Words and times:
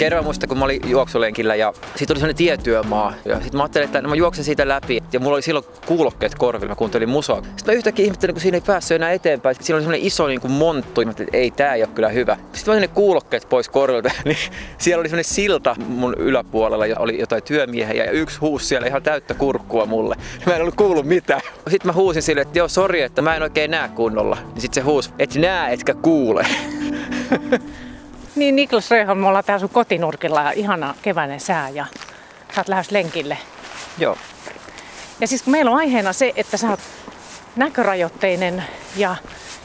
Kerran 0.00 0.24
muista, 0.24 0.46
kun 0.46 0.58
mä 0.58 0.64
olin 0.64 0.80
juoksulenkillä 0.86 1.54
ja 1.54 1.72
siitä 1.96 2.12
oli 2.12 2.20
sellainen 2.20 2.36
tietyömaa. 2.36 3.14
Ja 3.24 3.34
sitten 3.34 3.56
mä 3.56 3.62
ajattelin, 3.62 3.84
että 3.84 4.02
no 4.02 4.08
mä 4.08 4.14
juoksen 4.14 4.44
siitä 4.44 4.68
läpi. 4.68 4.98
Ja 5.12 5.20
mulla 5.20 5.34
oli 5.34 5.42
silloin 5.42 5.64
kuulokkeet 5.86 6.34
korvilla, 6.34 6.68
mä 6.68 6.76
kuuntelin 6.76 7.08
musaa. 7.08 7.36
Sitten 7.36 7.64
mä 7.66 7.72
yhtäkkiä 7.72 8.04
ihmettelin, 8.04 8.34
kun 8.34 8.40
siinä 8.40 8.56
ei 8.56 8.62
päässyt 8.66 8.94
enää 8.94 9.12
eteenpäin. 9.12 9.56
Siinä 9.60 9.76
oli 9.76 9.82
sellainen 9.82 10.06
iso 10.06 10.26
niin 10.26 10.40
kuin 10.40 10.52
monttu. 10.52 11.04
Mä 11.04 11.10
että 11.10 11.24
ei 11.32 11.50
tää 11.50 11.74
ei 11.74 11.82
ole 11.82 11.90
kyllä 11.94 12.08
hyvä. 12.08 12.36
Sitten 12.52 12.74
mä 12.74 12.80
ne 12.80 12.88
kuulokkeet 12.88 13.46
pois 13.48 13.68
korvilta. 13.68 14.10
Niin 14.24 14.36
siellä 14.78 15.00
oli 15.00 15.08
sellainen 15.08 15.32
silta 15.32 15.76
mun 15.88 16.14
yläpuolella 16.18 16.86
ja 16.86 16.98
oli 16.98 17.20
jotain 17.20 17.42
työmiehiä 17.42 18.04
ja 18.04 18.10
yksi 18.10 18.38
huusi 18.38 18.66
siellä 18.66 18.86
ihan 18.86 19.02
täyttä 19.02 19.34
kurkkua 19.34 19.86
mulle. 19.86 20.16
Mä 20.46 20.54
en 20.54 20.60
ollut 20.60 20.74
kuullut 20.74 21.06
mitään. 21.06 21.40
Sitten 21.70 21.88
mä 21.88 21.92
huusin 21.92 22.22
sille, 22.22 22.40
että 22.40 22.58
joo, 22.58 22.68
sori, 22.68 23.02
että 23.02 23.22
mä 23.22 23.36
en 23.36 23.42
oikein 23.42 23.70
näe 23.70 23.88
kunnolla. 23.88 24.38
Niin 24.52 24.60
sitten 24.60 24.82
se 24.82 24.86
huusi, 24.86 25.10
et 25.18 25.34
näe, 25.34 25.72
etkä 25.72 25.94
kuule. 25.94 26.46
Niin 28.34 28.56
Niklas 28.56 28.90
Rehon, 28.90 29.18
me 29.18 29.26
ollaan 29.26 29.44
täällä 29.44 29.60
sun 29.60 29.68
kotinurkilla 29.68 30.42
ja 30.42 30.50
ihana 30.52 30.94
keväinen 31.02 31.40
sää 31.40 31.68
ja 31.68 31.86
sä 32.54 32.60
oot 32.60 32.68
lähes 32.68 32.90
lenkille. 32.90 33.38
Joo. 33.98 34.16
Ja 35.20 35.26
siis 35.26 35.42
kun 35.42 35.50
meillä 35.50 35.70
on 35.70 35.76
aiheena 35.76 36.12
se, 36.12 36.32
että 36.36 36.56
sä 36.56 36.70
oot 36.70 36.80
näkörajoitteinen 37.56 38.64
ja 38.96 39.16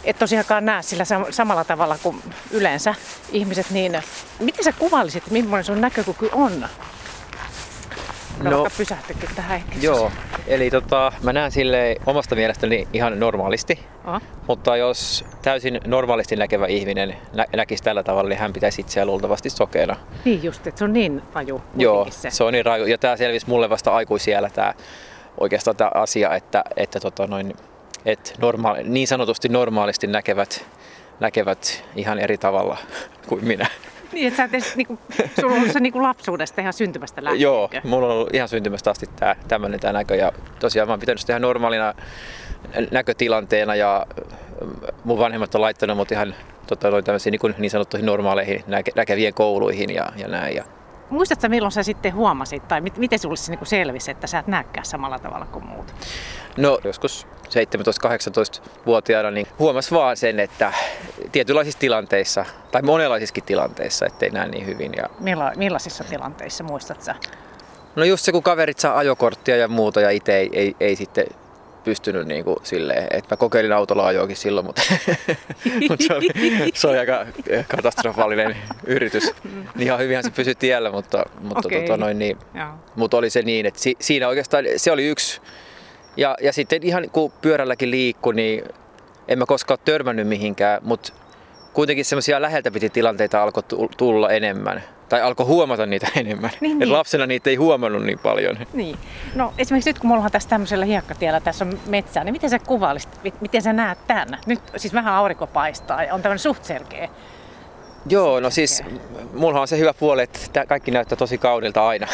et 0.03 0.20
tosiaankaan 0.20 0.66
näe 0.66 0.81
sillä 0.81 1.03
samalla 1.30 1.63
tavalla 1.63 1.98
kuin 2.03 2.23
yleensä 2.52 2.95
ihmiset, 3.31 3.70
niin 3.70 4.02
miten 4.39 4.63
sä 4.63 4.72
kuvailisit, 4.72 5.30
millainen 5.30 5.63
sun 5.63 5.81
näkökyky 5.81 6.30
on? 6.31 6.67
No, 8.44 8.50
no 8.50 8.67
pysähtykin 8.77 9.30
tähän 9.36 9.58
ehkä. 9.58 9.75
Joo, 9.81 10.11
eli 10.48 10.70
tota, 10.70 11.12
mä 11.23 11.34
näen 11.34 11.52
sille 11.52 11.95
omasta 12.05 12.35
mielestäni 12.35 12.88
ihan 12.94 13.20
normaalisti. 13.20 13.80
Aha. 14.03 14.22
Mutta 14.48 14.77
jos 14.77 15.26
täysin 15.41 15.80
normaalisti 15.88 16.36
näkevä 16.36 16.67
ihminen 16.67 17.16
nä- 17.34 17.45
näkisi 17.55 17.84
tällä 17.84 18.03
tavalla, 18.03 18.30
niin 18.30 18.40
hän 18.40 18.53
pitäisi 18.53 18.81
itseään 18.81 19.08
luultavasti 19.08 19.50
sokeena. 19.50 19.95
Niin 20.26 20.44
just, 20.44 20.67
että 20.67 20.80
se 20.80 20.86
on 20.86 20.94
niin 20.94 21.22
raju. 21.34 21.62
Joo, 21.77 22.08
se. 22.09 22.30
se 22.30 22.44
on 22.44 22.53
niin 22.53 22.66
raju. 22.66 22.86
Ja 22.86 22.98
tämä 22.98 23.17
selvisi 23.17 23.50
mulle 23.50 23.69
vasta 23.69 23.95
aikuisiellä 23.95 24.50
tämä 24.50 24.73
oikeastaan 25.39 25.78
tämä 25.78 25.92
asia, 25.94 26.36
että, 26.36 26.64
että 26.78 27.00
tota 27.00 27.28
noin, 27.28 27.53
että 28.06 28.31
normaali, 28.41 28.84
niin 28.84 29.08
sanotusti 29.08 29.50
normaalisti 29.50 30.08
näkevät, 30.08 30.66
näkevät 31.19 31.84
ihan 31.95 32.19
eri 32.19 32.38
tavalla 32.38 32.78
kuin 33.30 33.45
minä. 33.45 33.67
Niin, 34.16 34.27
että 34.27 34.38
sä 34.38 34.58
et 34.58 34.73
niinku, 34.75 34.99
sulla 35.39 35.53
on 35.53 35.59
ollut 35.59 35.71
se 35.71 35.80
niinku 35.80 36.02
lapsuudesta 36.02 36.61
ihan 36.61 36.73
syntymästä 36.73 37.23
lähtien. 37.23 37.41
Joo, 37.41 37.69
mulla 37.83 38.08
on 38.08 38.13
ollut 38.13 38.33
ihan 38.33 38.49
syntymästä 38.49 38.91
asti 38.91 39.05
tää, 39.16 39.35
tämmönen 39.47 39.80
tää 39.80 39.94
näkö 39.94 40.16
ja 40.16 40.31
tosiaan 40.59 40.88
mä 40.88 40.91
oon 40.91 40.99
pitänyt 40.99 41.19
sitä 41.19 41.33
ihan 41.33 41.41
normaalina 41.41 41.94
näkötilanteena 42.91 43.75
ja 43.75 44.05
mun 45.03 45.19
vanhemmat 45.19 45.55
on 45.55 45.61
laittanut 45.61 45.97
mut 45.97 46.11
ihan 46.11 46.35
tota, 46.67 46.91
noin 46.91 47.03
niin, 47.25 47.55
niin 47.57 47.72
sanottuihin 47.72 48.05
normaaleihin 48.05 48.63
näke, 48.67 48.91
näkevien 48.95 49.33
kouluihin 49.33 49.89
ja, 49.89 50.09
ja 50.16 50.27
näin. 50.27 50.55
Ja 50.55 50.63
Muistatko 51.09 51.50
milloin 51.50 51.72
sä 51.72 51.84
sitten 51.84 52.14
huomasit, 52.14 52.67
tai 52.67 52.81
mit, 52.81 52.98
miten 52.98 53.20
sulle 53.20 53.36
se 53.36 53.52
niin 53.52 53.66
selvisi, 53.66 54.11
että 54.11 54.28
sä 54.28 54.39
et 54.39 54.48
näkään 54.48 54.86
samalla 54.86 55.20
tavalla 55.20 55.45
kuin 55.45 55.66
muut? 55.66 55.94
No 56.58 56.80
joskus 56.84 57.28
17-18-vuotiaana 57.47 59.31
niin 59.31 59.47
huomas 59.59 59.92
vaan 59.92 60.17
sen, 60.17 60.39
että 60.39 60.73
tietynlaisissa 61.31 61.80
tilanteissa, 61.80 62.45
tai 62.72 62.81
monenlaisissakin 62.81 63.44
tilanteissa, 63.44 64.06
ettei 64.06 64.30
näe 64.30 64.47
niin 64.47 64.66
hyvin. 64.66 64.94
Ja... 64.97 65.09
Milla, 65.20 65.52
millaisissa 65.56 66.03
tilanteissa 66.03 66.64
muistat 66.64 67.02
sä? 67.02 67.16
No 67.95 68.03
just 68.03 68.25
se, 68.25 68.31
kun 68.31 68.44
kaverit 68.44 68.80
saa 68.80 68.97
ajokorttia 68.97 69.58
ja 69.58 69.67
muuta 69.67 70.02
ja 70.02 70.09
itse 70.09 70.38
ei, 70.38 70.50
ei, 70.53 70.75
ei 70.80 70.95
sitten 70.95 71.25
pystynyt 71.86 72.28
niin 72.28 72.45
kuin 72.45 72.58
silleen, 72.64 73.08
että 73.11 73.36
mä 73.36 73.38
kokeilin 73.38 73.73
autolla 73.73 74.05
ajoakin 74.05 74.36
silloin, 74.38 74.66
mutta, 74.66 74.81
mutta 75.89 76.05
se, 76.08 76.14
oli, 76.14 76.30
se 76.73 76.88
oli 76.88 76.97
aika 76.97 77.25
katastrofaalinen 77.67 78.58
yritys. 78.86 79.31
Niin 79.44 79.88
ihan 79.88 80.00
hyvinhän 80.00 80.23
se 80.23 80.30
pysyi 80.30 80.56
tiellä, 80.56 80.91
mutta, 80.91 81.23
mutta, 81.41 81.67
okay. 81.67 81.81
tota 81.81 81.97
noin, 81.97 82.19
niin, 82.19 82.38
mutta 82.95 83.17
oli 83.17 83.30
se 83.30 83.41
niin, 83.41 83.66
että 83.66 83.80
si, 83.80 83.95
siinä 84.00 84.28
oikeastaan 84.28 84.66
se 84.78 84.91
oli 84.91 85.08
yksi. 85.08 85.41
Ja, 86.17 86.36
ja 86.41 86.53
sitten 86.53 86.83
ihan 86.83 87.09
kun 87.11 87.31
pyörälläkin 87.41 87.91
liikkui, 87.91 88.35
niin 88.35 88.63
en 89.28 89.40
mä 89.40 89.46
koskaan 89.46 89.79
törmännyt 89.85 90.28
mihinkään, 90.28 90.81
mutta 90.84 91.13
kuitenkin 91.73 92.06
semmoisia 92.06 92.41
läheltä 92.41 92.72
piti 92.72 92.90
tilanteita 92.90 93.44
alkoi 93.44 93.63
tulla 93.97 94.29
enemmän 94.29 94.84
tai 95.09 95.21
alkoi 95.21 95.45
huomata 95.45 95.85
niitä 95.85 96.07
enemmän. 96.19 96.49
Niin, 96.61 96.79
niin. 96.79 96.91
lapsena 96.93 97.25
niitä 97.25 97.49
ei 97.49 97.55
huomannut 97.55 98.03
niin 98.03 98.19
paljon. 98.19 98.57
Niin. 98.73 98.97
No 99.35 99.53
esimerkiksi 99.57 99.89
nyt 99.89 99.99
kun 99.99 100.09
me 100.09 100.13
ollaan 100.13 100.31
tässä 100.31 100.49
tämmöisellä 100.49 100.85
hiekkatiellä, 100.85 101.39
tässä 101.39 101.66
on 101.66 101.79
metsää, 101.88 102.23
niin 102.23 102.33
miten 102.33 102.49
sä 102.49 102.59
kuvailisit, 102.59 103.41
miten 103.41 103.61
sä 103.61 103.73
näet 103.73 104.07
tämän? 104.07 104.39
Nyt 104.45 104.61
siis 104.77 104.93
vähän 104.93 105.13
aurinko 105.13 105.47
paistaa 105.47 106.03
ja 106.03 106.13
on 106.13 106.21
tämmöinen 106.21 106.39
suht 106.39 106.63
selkeä. 106.63 107.09
Joo, 108.09 108.39
no 108.39 108.49
siis 108.49 108.83
mulla 109.33 109.61
on 109.61 109.67
se 109.67 109.77
hyvä 109.77 109.93
puoli, 109.93 110.21
että 110.23 110.66
kaikki 110.66 110.91
näyttää 110.91 111.16
tosi 111.16 111.37
kaunilta 111.37 111.87
aina. 111.87 112.07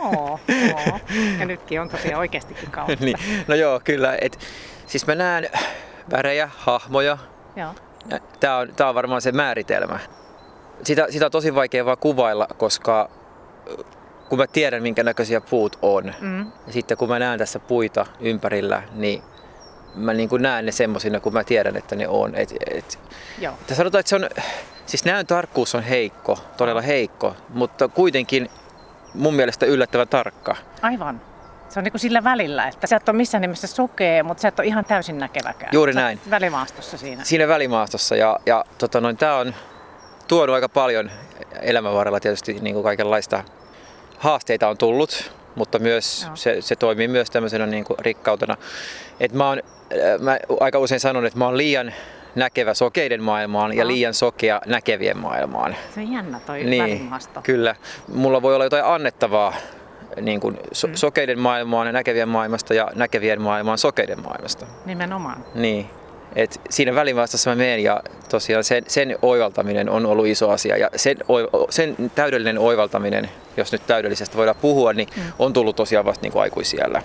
Oo, 0.00 0.40
oo. 0.72 0.98
Ja 1.40 1.46
nytkin 1.46 1.80
on 1.80 1.88
tosiaan 1.88 2.18
oikeastikin 2.20 2.70
kaunilta. 2.70 3.04
niin. 3.04 3.16
No 3.48 3.54
joo, 3.54 3.80
kyllä. 3.84 4.16
Et, 4.20 4.38
siis 4.86 5.06
mä 5.06 5.14
näen 5.14 5.48
värejä, 6.10 6.50
hahmoja. 6.56 7.18
Joo. 7.56 7.74
Tämä 8.40 8.56
on, 8.56 8.68
tää 8.76 8.88
on 8.88 8.94
varmaan 8.94 9.22
se 9.22 9.32
määritelmä 9.32 9.98
sitä, 10.82 11.06
sitä 11.10 11.24
on 11.24 11.30
tosi 11.30 11.54
vaikea 11.54 11.84
vaan 11.84 11.98
kuvailla, 11.98 12.46
koska 12.56 13.10
kun 14.28 14.38
mä 14.38 14.46
tiedän, 14.46 14.82
minkä 14.82 15.02
näköisiä 15.02 15.40
puut 15.40 15.78
on, 15.82 16.14
mm. 16.20 16.40
ja 16.66 16.72
sitten 16.72 16.96
kun 16.96 17.08
mä 17.08 17.18
näen 17.18 17.38
tässä 17.38 17.58
puita 17.58 18.06
ympärillä, 18.20 18.82
niin 18.94 19.22
mä 19.94 20.14
niin 20.14 20.28
kuin 20.28 20.42
näen 20.42 20.66
ne 20.66 20.72
semmosina, 20.72 21.20
kun 21.20 21.32
mä 21.32 21.44
tiedän, 21.44 21.76
että 21.76 21.96
ne 21.96 22.08
on. 22.08 22.34
Et, 22.34 22.54
et, 22.70 22.98
Joo. 23.38 23.54
Sanotaan, 23.72 24.00
että 24.00 24.10
se 24.10 24.16
on, 24.16 24.28
siis 24.86 25.04
näön 25.04 25.26
tarkkuus 25.26 25.74
on 25.74 25.82
heikko, 25.82 26.38
todella 26.56 26.80
heikko, 26.80 27.36
mutta 27.48 27.88
kuitenkin 27.88 28.50
mun 29.14 29.34
mielestä 29.34 29.66
yllättävän 29.66 30.08
tarkka. 30.08 30.56
Aivan. 30.82 31.20
Se 31.68 31.80
on 31.80 31.84
niin 31.84 31.92
kuin 31.92 32.00
sillä 32.00 32.24
välillä, 32.24 32.68
että 32.68 32.86
sä 32.86 32.96
et 32.96 33.08
ole 33.08 33.16
missään 33.16 33.42
nimessä 33.42 33.66
sokea, 33.66 34.24
mutta 34.24 34.40
sä 34.40 34.48
et 34.48 34.58
ole 34.58 34.66
ihan 34.66 34.84
täysin 34.84 35.18
näkeväkään. 35.18 35.70
Juuri 35.72 35.92
näin. 35.92 36.20
Välimaastossa 36.30 36.98
siinä. 36.98 37.24
Siinä 37.24 37.48
välimaastossa 37.48 38.16
ja, 38.16 38.38
ja 38.46 38.64
tota 38.78 39.00
noin, 39.00 39.16
tää 39.16 39.36
on 39.36 39.54
tuonut 40.28 40.54
aika 40.54 40.68
paljon 40.68 41.10
elämän 41.62 41.94
varrella 41.94 42.20
tietysti 42.20 42.56
niin 42.60 42.74
kuin 42.74 42.84
kaikenlaista 42.84 43.44
haasteita 44.18 44.68
on 44.68 44.78
tullut, 44.78 45.32
mutta 45.54 45.78
myös 45.78 46.28
se, 46.34 46.56
se 46.60 46.76
toimii 46.76 47.08
myös 47.08 47.30
tämmöisenä 47.30 47.66
niin 47.66 47.84
kuin 47.84 47.98
rikkautena. 47.98 48.56
Et 49.20 49.32
mä, 49.32 49.48
oon, 49.48 49.58
äh, 49.58 50.20
mä 50.20 50.38
aika 50.60 50.78
usein 50.78 51.00
sanon, 51.00 51.26
että 51.26 51.38
mä 51.38 51.44
oon 51.44 51.56
liian 51.56 51.92
näkevä 52.34 52.74
sokeiden 52.74 53.22
maailmaan 53.22 53.70
no. 53.70 53.76
ja 53.76 53.86
liian 53.86 54.14
sokea 54.14 54.60
näkevien 54.66 55.18
maailmaan. 55.18 55.76
Se 55.94 56.00
on 56.00 56.12
jännä 56.12 56.40
toi 56.46 56.64
niin. 56.64 57.10
Kyllä. 57.42 57.74
Mulla 58.08 58.42
voi 58.42 58.54
olla 58.54 58.64
jotain 58.64 58.84
annettavaa 58.84 59.54
niin 60.20 60.40
kuin 60.40 60.58
so- 60.72 60.86
mm. 60.86 60.94
sokeiden 60.94 61.38
maailmaan 61.38 61.86
ja 61.86 61.92
näkevien 61.92 62.28
maailmasta 62.28 62.74
ja 62.74 62.90
näkevien 62.94 63.42
maailmaan 63.42 63.78
sokeiden 63.78 64.22
maailmasta. 64.22 64.66
Nimenomaan. 64.86 65.44
Niin. 65.54 65.90
Et 66.36 66.60
siinä 66.70 66.94
välimaastossa 66.94 67.50
mä 67.50 67.56
menen 67.56 67.82
ja 67.82 68.00
tosiaan 68.28 68.64
sen, 68.64 68.84
sen 68.88 69.18
oivaltaminen 69.22 69.90
on 69.90 70.06
ollut 70.06 70.26
iso 70.26 70.50
asia 70.50 70.76
ja 70.76 70.90
sen, 70.96 71.16
sen 71.70 71.96
täydellinen 72.14 72.58
oivaltaminen, 72.58 73.30
jos 73.56 73.72
nyt 73.72 73.86
täydellisestä 73.86 74.36
voidaan 74.36 74.56
puhua, 74.60 74.92
niin 74.92 75.08
mm. 75.16 75.22
on 75.38 75.52
tullut 75.52 75.76
tosiaan 75.76 76.04
vasta 76.04 76.22
niin 76.22 76.32
kuin 76.32 76.42
aikuisiellä. 76.42 77.02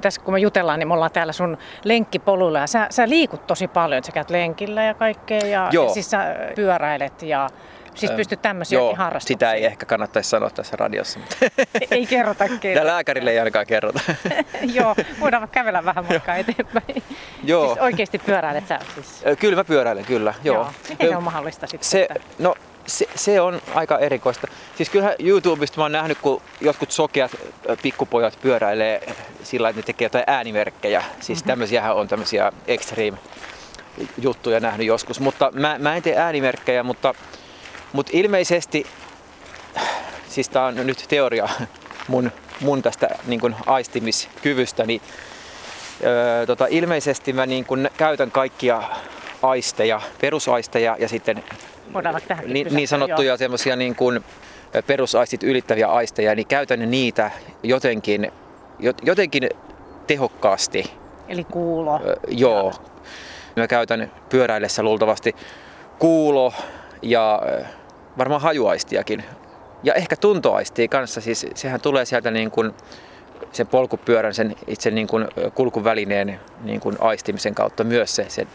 Tässä 0.00 0.20
kun 0.20 0.34
me 0.34 0.40
jutellaan, 0.40 0.78
niin 0.78 0.88
me 0.88 0.94
ollaan 0.94 1.10
täällä 1.10 1.32
sun 1.32 1.58
lenkkipolulla 1.84 2.58
ja 2.58 2.66
sä, 2.66 2.86
sä 2.90 3.08
liikut 3.08 3.46
tosi 3.46 3.68
paljon, 3.68 4.04
sä 4.04 4.12
käyt 4.12 4.30
lenkillä 4.30 4.84
ja 4.84 4.94
kaikkea 4.94 5.46
ja, 5.46 5.70
ja 5.72 5.88
siis 5.88 6.10
sä 6.10 6.36
pyöräilet 6.54 7.22
ja 7.22 7.50
Siis 8.00 8.12
pystyt 8.12 8.42
tämmöisiä 8.42 8.78
Joo, 8.78 8.94
harrastuksiin? 8.94 9.34
sitä 9.34 9.52
ei 9.52 9.64
ehkä 9.64 9.86
kannattaisi 9.86 10.30
sanoa 10.30 10.50
tässä 10.50 10.76
radiossa. 10.76 11.18
Mutta 11.18 11.36
ei 11.90 12.06
kerrota 12.06 12.44
Tämä 12.74 12.86
lääkärille 12.86 13.30
ei 13.30 13.38
ainakaan 13.38 13.66
kerrota. 13.66 14.00
Joo, 14.74 14.94
voidaan 15.20 15.48
kävellä 15.48 15.84
vähän 15.84 16.04
matkaa 16.04 16.36
eteenpäin. 16.36 17.02
Joo. 17.44 17.66
Siis 17.66 17.78
oikeasti 17.78 18.18
pyöräilet 18.18 18.68
sä 18.68 18.78
siis? 18.94 19.24
Kyllä 19.38 19.56
mä 19.56 19.64
pyöräilen, 19.64 20.04
kyllä. 20.04 20.34
Joo. 20.44 20.56
Joo. 20.56 20.72
Miten 20.88 21.08
se 21.08 21.16
on 21.16 21.22
mahdollista 21.22 21.66
sitten? 21.66 21.88
Se, 21.88 22.08
no, 22.38 22.54
se, 22.86 23.06
se 23.14 23.40
on 23.40 23.60
aika 23.74 23.98
erikoista. 23.98 24.48
Siis 24.76 24.90
kyllähän 24.90 25.14
YouTubesta 25.18 25.80
mä 25.80 25.84
oon 25.84 25.92
nähnyt, 25.92 26.18
kun 26.22 26.42
jotkut 26.60 26.90
sokeat 26.90 27.30
pikkupojat 27.82 28.38
pyöräilee 28.42 29.14
sillä 29.42 29.68
että 29.68 29.78
ne 29.80 29.82
tekee 29.82 30.06
jotain 30.06 30.24
äänimerkkejä. 30.26 31.02
Siis 31.20 31.38
mm-hmm. 31.38 31.48
tämmöisiähän 31.48 31.94
on 31.94 32.08
tämmöisiä 32.08 32.52
extreme 32.66 33.18
juttuja 34.18 34.60
nähnyt 34.60 34.86
joskus. 34.86 35.20
Mutta 35.20 35.50
mä, 35.54 35.76
mä 35.78 35.96
en 35.96 36.02
tee 36.02 36.16
äänimerkkejä, 36.16 36.82
mutta 36.82 37.14
mutta 37.92 38.12
ilmeisesti, 38.14 38.86
siis 40.28 40.48
tämä 40.48 40.66
on 40.66 40.74
nyt 40.74 41.04
teoria 41.08 41.48
mun, 42.08 42.32
mun 42.60 42.82
tästä 42.82 43.08
niin 43.26 43.40
kun 43.40 43.56
aistimiskyvystä, 43.66 44.86
niin 44.86 45.00
öö, 46.04 46.46
tota, 46.46 46.66
ilmeisesti 46.70 47.32
mä 47.32 47.46
niin 47.46 47.64
kun 47.64 47.90
käytän 47.96 48.30
kaikkia 48.30 48.82
aisteja, 49.42 50.00
perusaisteja 50.20 50.96
ja 50.98 51.08
sitten 51.08 51.44
niin, 52.46 52.66
niin 52.70 52.88
sanottuja 52.88 53.36
semmoisia 53.36 53.76
niin 53.76 53.94
kuin 53.94 54.24
perusaistit 54.86 55.42
ylittäviä 55.42 55.88
aisteja, 55.88 56.34
niin 56.34 56.46
käytän 56.46 56.90
niitä 56.90 57.30
jotenkin, 57.62 58.32
jotenkin 59.02 59.48
tehokkaasti. 60.06 60.90
Eli 61.28 61.44
kuulo. 61.44 62.00
Öö, 62.04 62.16
joo. 62.28 62.72
Mä 63.56 63.66
käytän 63.66 64.12
pyöräillessä 64.28 64.82
luultavasti 64.82 65.36
kuulo 65.98 66.52
ja 67.02 67.42
varmaan 68.18 68.40
hajuaistiakin 68.40 69.24
Ja 69.82 69.94
ehkä 69.94 70.16
tuntoaistii 70.16 70.88
kanssa, 70.88 71.20
siis 71.20 71.46
sehän 71.54 71.80
tulee 71.80 72.04
sieltä 72.04 72.30
niin 72.30 72.50
kuin 72.50 72.74
sen 73.52 73.66
polkupyörän, 73.66 74.34
sen 74.34 74.56
itse 74.66 74.90
niin 74.90 75.06
kuin 75.06 75.28
kulkuvälineen 75.54 76.40
niin 76.62 76.80
kuin 76.80 76.96
aistimisen 77.00 77.54
kautta 77.54 77.84
myös 77.84 78.16
se, 78.16 78.24
se 78.28 78.46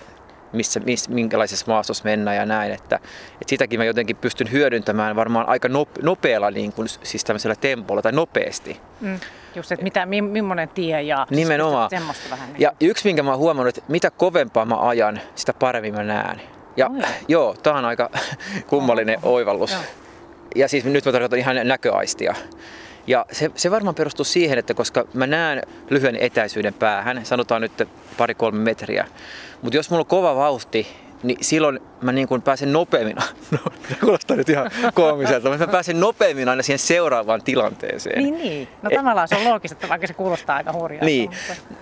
missä, 0.53 0.79
miss, 0.79 1.09
minkälaisessa 1.09 1.65
maastossa 1.67 2.03
mennään 2.03 2.37
ja 2.37 2.45
näin. 2.45 2.71
Että, 2.71 2.95
että 2.95 3.49
sitäkin 3.49 3.79
mä 3.79 3.85
jotenkin 3.85 4.15
pystyn 4.15 4.51
hyödyntämään 4.51 5.15
varmaan 5.15 5.49
aika 5.49 5.69
nopealla, 6.01 6.51
niin 6.51 6.73
kuin, 6.73 6.87
siis 7.03 7.23
tämmöisellä 7.23 7.55
tempolla 7.55 8.01
tai 8.01 8.11
nopeasti. 8.11 8.79
Mm. 9.01 9.19
Just, 9.55 9.71
että 9.71 9.83
mitä, 9.83 10.05
millainen 10.05 10.69
tie 10.69 11.01
ja 11.01 11.25
siis 11.29 11.37
Nimenomaan. 11.39 11.89
Siis 11.89 12.31
vähän 12.31 12.53
niin. 12.53 12.61
Ja 12.61 12.71
yksi, 12.81 13.07
minkä 13.07 13.23
mä 13.23 13.29
oon 13.29 13.39
huomannut, 13.39 13.77
että 13.77 13.91
mitä 13.91 14.11
kovempaa 14.11 14.65
mä 14.65 14.75
ajan, 14.75 15.21
sitä 15.35 15.53
paremmin 15.53 15.93
mä 15.93 16.03
näen. 16.03 16.41
Ja 16.77 16.87
oh, 16.87 17.05
joo, 17.27 17.55
tää 17.63 17.73
on 17.73 17.85
aika 17.85 18.09
kummallinen 18.67 19.19
oh, 19.23 19.33
oivallus. 19.33 19.71
Joo. 19.71 19.81
Ja 20.55 20.67
siis 20.67 20.85
nyt 20.85 21.05
mä 21.05 21.11
tarkoitan 21.11 21.39
ihan 21.39 21.55
näköaistia. 21.63 22.35
Ja 23.07 23.25
se, 23.31 23.51
se 23.55 23.71
varmaan 23.71 23.95
perustuu 23.95 24.25
siihen, 24.25 24.59
että 24.59 24.73
koska 24.73 25.05
mä 25.13 25.27
näen 25.27 25.61
lyhyen 25.89 26.15
etäisyyden 26.15 26.73
päähän, 26.73 27.25
sanotaan 27.25 27.61
nyt 27.61 27.87
pari-kolme 28.17 28.59
metriä, 28.59 29.07
mutta 29.61 29.77
jos 29.77 29.89
mulla 29.89 30.01
on 30.01 30.05
kova 30.05 30.35
vauhti, 30.35 30.87
niin 31.23 31.37
silloin 31.41 31.79
mä 32.01 32.11
niin 32.11 32.27
kuin 32.27 32.41
pääsen 32.41 32.73
nopeammin, 32.73 33.15
no, 33.51 33.57
kuulostaa 34.01 34.37
nyt 34.37 34.49
ihan 34.49 34.71
koomiselta, 34.93 35.49
mutta 35.49 35.65
mä 35.65 35.71
pääsen 35.71 35.99
nopeammin 35.99 36.49
aina 36.49 36.63
siihen 36.63 36.79
seuraavaan 36.79 37.41
tilanteeseen. 37.41 38.23
Niin, 38.23 38.37
niin. 38.37 38.67
No 38.81 38.89
e- 38.93 38.95
tavallaan 38.95 39.27
se 39.27 39.35
on 39.35 39.43
loogista, 39.43 39.89
vaikka 39.89 40.07
se 40.07 40.13
kuulostaa 40.13 40.55
aika 40.55 40.73
hurjalta. 40.73 41.05
Niin. 41.05 41.29
Mutta... 41.29 41.73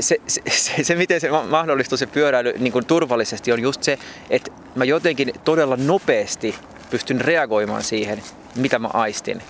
Se, 0.00 0.16
se, 0.26 0.42
se, 0.48 0.84
se, 0.84 0.94
miten 0.94 1.20
se 1.20 1.30
mahdollistuu 1.50 1.98
se 1.98 2.06
pyöräily 2.06 2.54
niin 2.58 2.72
kuin 2.72 2.86
turvallisesti 2.86 3.52
on 3.52 3.60
just 3.60 3.82
se, 3.82 3.98
että 4.30 4.50
mä 4.74 4.84
jotenkin 4.84 5.32
todella 5.44 5.76
nopeasti 5.76 6.54
pystyn 6.90 7.20
reagoimaan 7.20 7.82
siihen, 7.82 8.22
mitä 8.56 8.78
mä 8.78 8.88
aistin. 8.92 9.42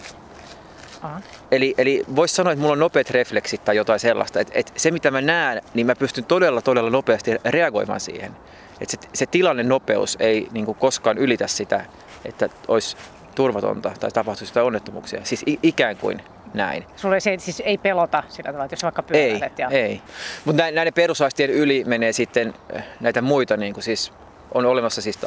Aha. 1.02 1.20
Eli, 1.50 1.75
eli 1.79 2.05
voisi 2.17 2.35
sanoa, 2.35 2.52
että 2.52 2.61
mulla 2.61 2.73
on 2.73 2.79
nopeat 2.79 3.11
refleksit 3.11 3.64
tai 3.64 3.76
jotain 3.76 4.00
sellaista. 4.00 4.40
Että, 4.40 4.52
että 4.56 4.73
se 4.76 4.90
mitä 4.90 5.11
mä 5.11 5.20
näen, 5.20 5.62
niin 5.75 5.87
mä 5.87 5.97
pystyn 5.97 6.25
todella 6.25 6.62
todella 6.62 6.90
nopeasti 6.90 7.31
reagoimaan 7.44 8.00
siihen. 8.00 8.37
Että 8.85 9.07
se, 9.07 9.11
se 9.15 9.27
tilanne 9.27 9.63
nopeus 9.63 10.17
ei 10.21 10.49
niin 10.53 10.67
kuin 10.67 10.79
koskaan 10.79 11.19
ylitä 11.19 11.47
sitä, 11.47 11.85
että 12.25 12.49
olisi 12.69 12.97
turvatonta 13.35 13.93
tai 14.01 14.11
tapahtuisi 14.11 14.51
jotain 14.51 14.67
onnettomuuksia. 14.67 15.21
Siis 15.25 15.45
ikään 15.63 15.97
kuin 15.97 16.23
näin. 16.55 16.87
Sulle 16.97 17.21
se 17.21 17.37
siis 17.39 17.63
ei 17.65 17.79
pelota 17.79 18.23
sillä 18.29 18.49
tavalla, 18.49 18.65
että 18.65 18.73
jos 18.75 18.83
vaikka 18.83 19.03
pyöräilet. 19.03 19.43
Ei, 19.43 19.65
ja... 19.65 19.69
ei. 19.69 20.03
Mutta 20.45 20.71
näiden 20.71 20.95
perusaistien 20.95 21.51
yli 21.51 21.85
menee 21.87 22.13
sitten 22.13 22.55
äh, 22.77 22.85
näitä 23.01 23.23
muita, 23.23 23.57
niin 23.57 23.75
kuin 23.75 23.85
siis 23.85 24.13
on 24.55 24.67
olemassa 24.67 25.03
siis 25.03 25.19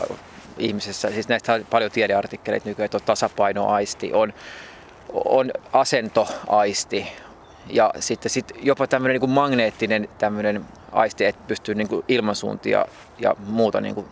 ihmisessä, 0.57 1.11
siis 1.11 1.27
näistä 1.27 1.53
on 1.53 1.65
paljon 1.69 1.91
tiedeartikkeleita 1.91 2.69
nykyään, 2.69 2.85
että 2.85 2.97
on 2.97 3.03
tasapainoaisti, 3.05 4.13
on 4.13 4.33
on 5.25 5.51
asentoaisti 5.73 7.07
ja 7.69 7.93
sitten 7.99 8.29
sit 8.29 8.51
jopa 8.61 8.87
tämmöinen 8.87 9.13
niin 9.13 9.19
kuin 9.19 9.29
magneettinen 9.29 10.09
tämmöinen 10.17 10.65
aisti, 10.91 11.25
että 11.25 11.43
pystyy 11.47 11.75
niin 11.75 11.87
kuin 11.87 12.05
ilmansuuntia 12.07 12.85
ja 13.19 13.35
muuta 13.45 13.81
niin 13.81 13.95
kuin 13.95 14.07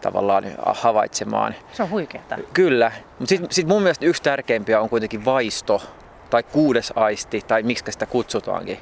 tavallaan 0.00 0.44
havaitsemaan. 0.66 1.54
Se 1.72 1.82
on 1.82 1.90
huikeaa. 1.90 2.24
Kyllä, 2.52 2.92
mutta 3.18 3.28
sitten 3.28 3.52
sit 3.52 3.66
mun 3.66 3.82
mielestä 3.82 4.06
yksi 4.06 4.22
tärkeimpiä 4.22 4.80
on 4.80 4.88
kuitenkin 4.88 5.24
vaisto 5.24 5.82
tai 6.30 6.42
kuudes 6.42 6.92
aisti 6.96 7.40
tai 7.46 7.62
miksi 7.62 7.92
sitä 7.92 8.06
kutsutaankin. 8.06 8.78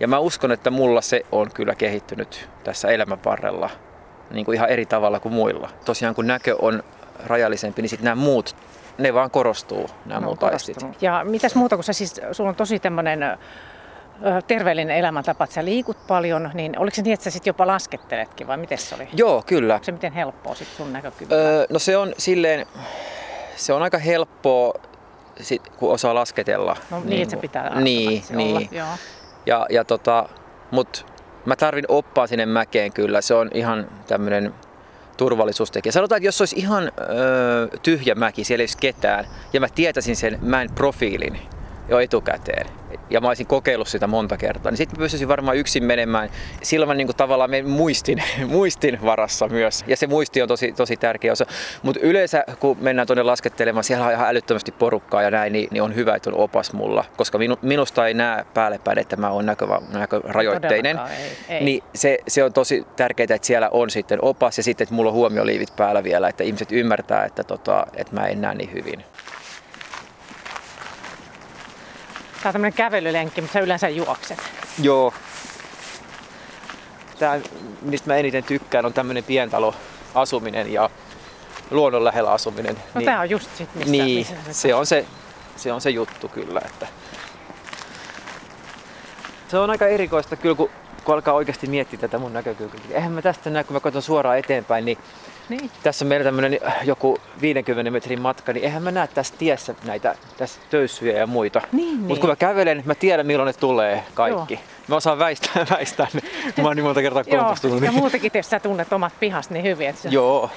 Ja 0.00 0.08
mä 0.08 0.18
uskon, 0.18 0.52
että 0.52 0.70
mulla 0.70 1.00
se 1.00 1.26
on 1.32 1.50
kyllä 1.54 1.74
kehittynyt 1.74 2.48
tässä 2.64 2.88
elämän 2.88 3.18
varrella 3.24 3.70
niin 4.30 4.44
kuin 4.44 4.54
ihan 4.54 4.68
eri 4.68 4.86
tavalla 4.86 5.20
kuin 5.20 5.34
muilla. 5.34 5.70
Tosiaan 5.84 6.14
kun 6.14 6.26
näkö 6.26 6.56
on 6.58 6.82
rajallisempi, 7.26 7.82
niin 7.82 7.90
sitten 7.90 8.04
nämä 8.04 8.22
muut 8.22 8.56
ne 8.98 9.14
vaan 9.14 9.30
korostuu, 9.30 9.90
nämä 10.06 10.20
no, 10.20 10.26
muut 10.26 10.42
aistit. 10.42 10.76
Ja 11.00 11.24
mitäs 11.24 11.54
muuta, 11.54 11.76
kun 11.76 11.84
sä 11.84 11.92
siis, 11.92 12.20
sulla 12.32 12.50
on 12.50 12.56
tosi 12.56 12.78
tämmöinen 12.78 13.20
terveellinen 14.46 14.96
elämäntapa, 14.96 15.44
että 15.44 15.54
sä 15.54 15.64
liikut 15.64 16.06
paljon, 16.06 16.50
niin 16.54 16.78
oliko 16.78 16.94
se 16.94 17.02
niin, 17.02 17.14
että 17.14 17.24
sä 17.24 17.30
sitten 17.30 17.50
jopa 17.50 17.66
lasketteletkin 17.66 18.46
vai 18.46 18.56
miten 18.56 18.78
se 18.78 18.94
oli? 18.94 19.08
Joo, 19.12 19.42
kyllä. 19.46 19.74
Onko 19.74 19.84
se 19.84 19.92
miten 19.92 20.12
helppoa 20.12 20.54
sitten 20.54 20.76
sun 20.76 20.92
näkökyvyllä? 20.92 21.42
Öö, 21.42 21.66
no 21.70 21.78
se 21.78 21.96
on 21.96 22.14
silleen, 22.18 22.66
se 23.56 23.72
on 23.72 23.82
aika 23.82 23.98
helppoa, 23.98 24.74
sit, 25.40 25.68
kun 25.68 25.92
osaa 25.92 26.14
lasketella. 26.14 26.76
No 26.90 26.98
niin, 26.98 27.10
niin 27.10 27.22
että 27.22 27.30
se 27.30 27.40
pitää 27.40 27.80
niin, 27.80 28.22
niin. 28.30 28.56
olla. 28.56 28.66
Joo. 28.72 28.88
Ja, 29.46 29.66
ja 29.70 29.84
tota, 29.84 30.28
mut 30.70 31.06
mä 31.44 31.56
tarvin 31.56 31.84
oppaa 31.88 32.26
sinne 32.26 32.46
mäkeen 32.46 32.92
kyllä. 32.92 33.20
Se 33.20 33.34
on 33.34 33.50
ihan 33.54 33.86
tämmöinen 34.06 34.54
turvallisuustekijä. 35.16 35.92
Sanotaan, 35.92 36.16
että 36.16 36.28
jos 36.28 36.40
olisi 36.40 36.56
ihan 36.58 36.92
öö, 37.00 37.66
tyhjä 37.82 38.14
mäki, 38.14 38.44
siellä 38.44 38.60
ei 38.60 38.64
olisi 38.64 38.78
ketään, 38.78 39.24
ja 39.52 39.60
mä 39.60 39.68
tietäisin 39.74 40.16
sen 40.16 40.38
mäen 40.42 40.70
profiilin 40.74 41.38
jo 41.88 41.98
etukäteen, 41.98 42.66
ja 43.10 43.20
mä 43.20 43.28
olisin 43.28 43.46
kokeillut 43.46 43.88
sitä 43.88 44.06
monta 44.06 44.36
kertaa, 44.36 44.72
niin 44.72 44.76
sitten 44.76 44.98
pystyisin 44.98 45.28
varmaan 45.28 45.56
yksin 45.56 45.84
menemään. 45.84 46.30
Silloin 46.62 46.88
mä 46.88 46.94
niin 46.94 47.06
kuin 47.06 47.16
tavallaan 47.16 47.50
menen 47.50 47.70
muistin, 47.70 48.22
muistin 48.46 48.98
varassa 49.02 49.48
myös. 49.48 49.84
Ja 49.86 49.96
se 49.96 50.06
muisti 50.06 50.42
on 50.42 50.48
tosi, 50.48 50.72
tosi 50.72 50.96
tärkeä 50.96 51.32
osa. 51.32 51.46
Mutta 51.82 52.00
yleensä 52.00 52.44
kun 52.60 52.76
mennään 52.80 53.06
tuonne 53.06 53.22
laskettelemaan, 53.22 53.84
siellä 53.84 54.06
on 54.06 54.12
ihan 54.12 54.28
älyttömästi 54.28 54.72
porukkaa 54.72 55.22
ja 55.22 55.30
näin, 55.30 55.52
niin, 55.52 55.68
niin 55.70 55.82
on 55.82 55.94
hyvä, 55.94 56.14
että 56.14 56.30
on 56.30 56.36
opas 56.36 56.72
mulla. 56.72 57.04
Koska 57.16 57.38
minu, 57.38 57.56
minusta 57.62 58.06
ei 58.06 58.14
näe 58.14 58.44
päälle 58.54 58.80
päin, 58.84 58.98
että 58.98 59.16
mä 59.16 59.30
oon 59.30 59.46
näkö, 59.46 59.66
näkörajoitteinen. 59.92 60.98
Ei, 60.98 61.56
ei. 61.56 61.64
Niin 61.64 61.82
se, 61.94 62.18
se 62.28 62.44
on 62.44 62.52
tosi 62.52 62.86
tärkeää, 62.96 63.34
että 63.34 63.46
siellä 63.46 63.68
on 63.72 63.90
sitten 63.90 64.18
opas 64.22 64.56
ja 64.58 64.64
sitten, 64.64 64.84
että 64.84 64.94
mulla 64.94 65.10
on 65.10 65.16
huomioliivit 65.16 65.76
päällä 65.76 66.04
vielä, 66.04 66.28
että 66.28 66.44
ihmiset 66.44 66.72
ymmärtää, 66.72 67.24
että, 67.24 67.44
tota, 67.44 67.86
että 67.96 68.14
mä 68.14 68.26
en 68.26 68.40
näe 68.40 68.54
niin 68.54 68.72
hyvin. 68.72 69.04
Tämä 72.44 72.50
on 72.50 72.52
tämmöinen 72.52 72.76
kävelylenkki, 72.76 73.40
mutta 73.40 73.52
sä 73.52 73.60
yleensä 73.60 73.88
juokset. 73.88 74.38
Joo. 74.82 75.14
Tämä, 77.18 77.40
mistä 77.82 78.10
mä 78.10 78.16
eniten 78.16 78.44
tykkään, 78.44 78.86
on 78.86 78.92
tämmöinen 78.92 79.24
pientalo 79.24 79.74
asuminen 80.14 80.72
ja 80.72 80.90
luonnon 81.70 82.04
lähellä 82.04 82.32
asuminen. 82.32 82.74
No 82.74 82.98
niin, 82.98 83.04
tämä 83.04 83.20
on 83.20 83.30
just 83.30 83.56
sit, 83.56 83.74
mistä, 83.74 83.90
niin, 83.90 84.18
missä 84.18 84.34
se, 84.46 84.52
se, 84.52 84.74
on 84.74 84.86
se, 84.86 85.06
se 85.56 85.72
on 85.72 85.80
se 85.80 85.90
juttu 85.90 86.28
kyllä. 86.28 86.60
Että 86.64 86.86
se 89.48 89.58
on 89.58 89.70
aika 89.70 89.86
erikoista 89.86 90.36
kyllä, 90.36 90.54
kun, 90.54 90.70
kun 91.04 91.14
alkaa 91.14 91.34
oikeasti 91.34 91.66
miettiä 91.66 91.98
tätä 91.98 92.18
mun 92.18 92.32
näkökulmaa. 92.32 92.76
Eihän 92.90 93.12
mä 93.12 93.22
tästä 93.22 93.50
näe, 93.50 93.64
kun 93.64 93.74
mä 93.74 93.80
katson 93.80 94.02
suoraan 94.02 94.38
eteenpäin, 94.38 94.84
niin 94.84 94.98
niin. 95.48 95.70
Tässä 95.82 96.04
on 96.04 96.08
meillä 96.08 96.24
tämmöinen 96.24 96.60
joku 96.84 97.18
50 97.40 97.90
metrin 97.90 98.20
matka, 98.20 98.52
niin 98.52 98.64
eihän 98.64 98.82
mä 98.82 98.90
näe 98.90 99.06
tässä 99.06 99.34
tiessä 99.38 99.74
näitä 99.84 100.14
tässä 100.36 100.60
töyssyjä 100.70 101.18
ja 101.18 101.26
muita. 101.26 101.60
Niin, 101.72 101.98
Mutta 101.98 102.20
kun 102.20 102.30
mä 102.30 102.36
kävelen, 102.36 102.82
mä 102.84 102.94
tiedän 102.94 103.26
milloin 103.26 103.46
ne 103.46 103.52
tulee 103.52 104.04
kaikki. 104.14 104.54
Joo. 104.54 104.62
Mä 104.88 104.96
osaan 104.96 105.18
väistää, 105.18 105.66
väistää 105.76 106.06
ne. 106.12 106.20
Mä 106.62 106.68
oon 106.68 106.76
niin 106.76 106.84
monta 106.84 107.02
kertaa 107.02 107.24
kompastunut. 107.24 107.80
Joo, 107.80 107.92
ja 107.92 107.92
muutenkin, 107.92 108.30
jos 108.34 108.50
sä 108.50 108.60
tunnet 108.60 108.92
omat 108.92 109.12
pihas 109.20 109.50
niin 109.50 109.64
hyvin, 109.64 109.88
että 109.88 110.02
sä, 110.02 110.08
Joo. 110.08 110.50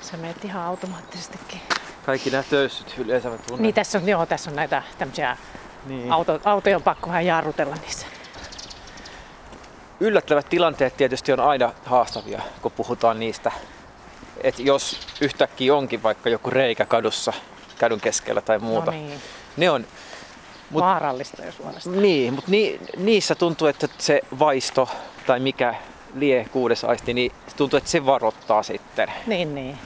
sä 0.00 0.16
menet 0.16 0.44
ihan 0.44 0.62
automaattisestikin. 0.62 1.60
Kaikki 2.06 2.30
nämä 2.30 2.42
töyssyt 2.50 2.94
yleensä 2.98 3.30
mä 3.30 3.38
tunnen. 3.38 3.62
Niin, 3.62 3.74
tässä 3.74 3.98
on, 3.98 4.08
joo, 4.08 4.26
tässä 4.26 4.50
on 4.50 4.56
näitä 4.56 4.82
tämmöisiä 4.98 5.36
niin. 5.86 6.12
auto, 6.12 6.40
autoja 6.44 6.76
on 6.76 6.82
pakko 6.82 7.08
vähän 7.08 7.26
jarrutella 7.26 7.74
niissä. 7.74 8.06
Yllättävät 10.00 10.48
tilanteet 10.48 10.96
tietysti 10.96 11.32
on 11.32 11.40
aina 11.40 11.72
haastavia, 11.86 12.42
kun 12.62 12.72
puhutaan 12.72 13.18
niistä 13.20 13.52
että 14.40 14.62
jos 14.62 15.00
yhtäkkiä 15.20 15.74
onkin 15.74 16.02
vaikka 16.02 16.28
joku 16.28 16.50
reikä 16.50 16.86
kadussa, 16.86 17.32
kadun 17.78 18.00
keskellä 18.00 18.40
tai 18.40 18.58
muuta, 18.58 18.90
no 18.90 18.96
niin. 18.96 19.20
ne 19.56 19.70
on 19.70 19.86
mut, 20.70 20.82
vaarallista 20.82 21.44
jos 21.44 21.56
suorastaan. 21.56 22.02
Niin, 22.02 22.34
mutta 22.34 22.50
ni, 22.50 22.80
niissä 22.96 23.34
tuntuu, 23.34 23.68
että 23.68 23.88
se 23.98 24.20
vaisto 24.38 24.88
tai 25.26 25.40
mikä 25.40 25.74
lie 26.14 26.46
kuudes 26.52 26.84
aisti, 26.84 27.14
niin 27.14 27.32
tuntuu, 27.56 27.76
että 27.76 27.90
se 27.90 28.06
varoittaa 28.06 28.62
sitten. 28.62 29.12
Niin, 29.26 29.54
niin. 29.54 29.78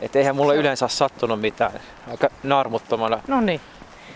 Et 0.00 0.16
eihän 0.16 0.36
mulle 0.36 0.54
se... 0.54 0.60
yleensä 0.60 0.84
ole 0.84 0.90
sattunut 0.90 1.40
mitään. 1.40 1.80
Aika 2.10 2.28
naarmuttomana 2.42 3.20
no 3.28 3.40
niin. 3.40 3.60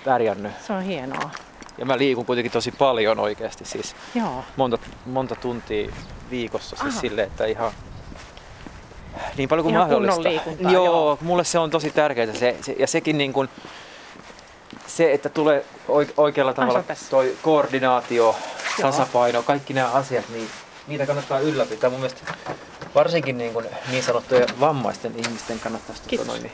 pärjännyt. 0.04 0.52
Se 0.66 0.72
on 0.72 0.82
hienoa. 0.82 1.30
Ja 1.78 1.86
mä 1.86 1.98
liikun 1.98 2.26
kuitenkin 2.26 2.52
tosi 2.52 2.72
paljon 2.72 3.18
oikeasti, 3.18 3.64
siis 3.64 3.96
Joo. 4.14 4.44
Monta, 4.56 4.78
monta 5.06 5.36
tuntia 5.36 5.92
viikossa, 6.30 6.76
siis 6.76 7.00
silleen, 7.00 7.26
että 7.26 7.46
ihan 7.46 7.72
niin 9.36 9.48
paljon 9.48 9.64
kuin 9.64 9.74
Ihan 9.74 9.82
mahdollista. 9.86 10.22
liikuntaa, 10.22 10.72
joo, 10.72 10.84
joo, 10.84 11.18
mulle 11.20 11.44
se 11.44 11.58
on 11.58 11.70
tosi 11.70 11.90
tärkeää. 11.90 12.34
Se, 12.34 12.56
se, 12.60 12.72
ja 12.78 12.86
sekin 12.86 13.18
niin 13.18 13.32
kuin, 13.32 13.48
se, 14.86 15.12
että 15.12 15.28
tulee 15.28 15.64
oikealla 16.16 16.54
tavalla 16.54 16.84
toi 17.10 17.36
koordinaatio, 17.42 18.36
tasapaino, 18.82 19.42
kaikki 19.42 19.74
nämä 19.74 19.88
asiat, 19.88 20.24
niin 20.28 20.48
niitä 20.86 21.06
kannattaa 21.06 21.40
ylläpitää. 21.40 21.90
Mun 21.90 22.00
mielestä 22.00 22.34
varsinkin 22.94 23.38
niin, 23.38 23.52
kuin 23.52 23.66
niin 23.90 24.02
sanottujen 24.02 24.48
vammaisten 24.60 25.12
ihmisten 25.16 25.60
kannattaisi 25.60 26.02
tuota 26.08 26.24
noin, 26.24 26.42
niin 26.42 26.52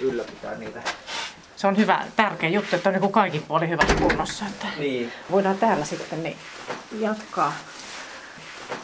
ylläpitää 0.00 0.54
niitä. 0.54 0.82
Se 1.56 1.66
on 1.66 1.76
hyvä, 1.76 2.04
tärkeä 2.16 2.48
juttu, 2.48 2.76
että 2.76 2.88
on 2.88 2.94
niin 2.94 3.12
kaikin 3.12 3.42
puoli 3.42 3.68
hyvässä 3.68 3.94
kunnossa. 3.94 4.44
Että 4.46 4.66
niin. 4.78 5.12
Voidaan 5.30 5.58
täällä 5.58 5.84
sitten 5.84 6.22
niin 6.22 6.36
jatkaa 7.00 7.52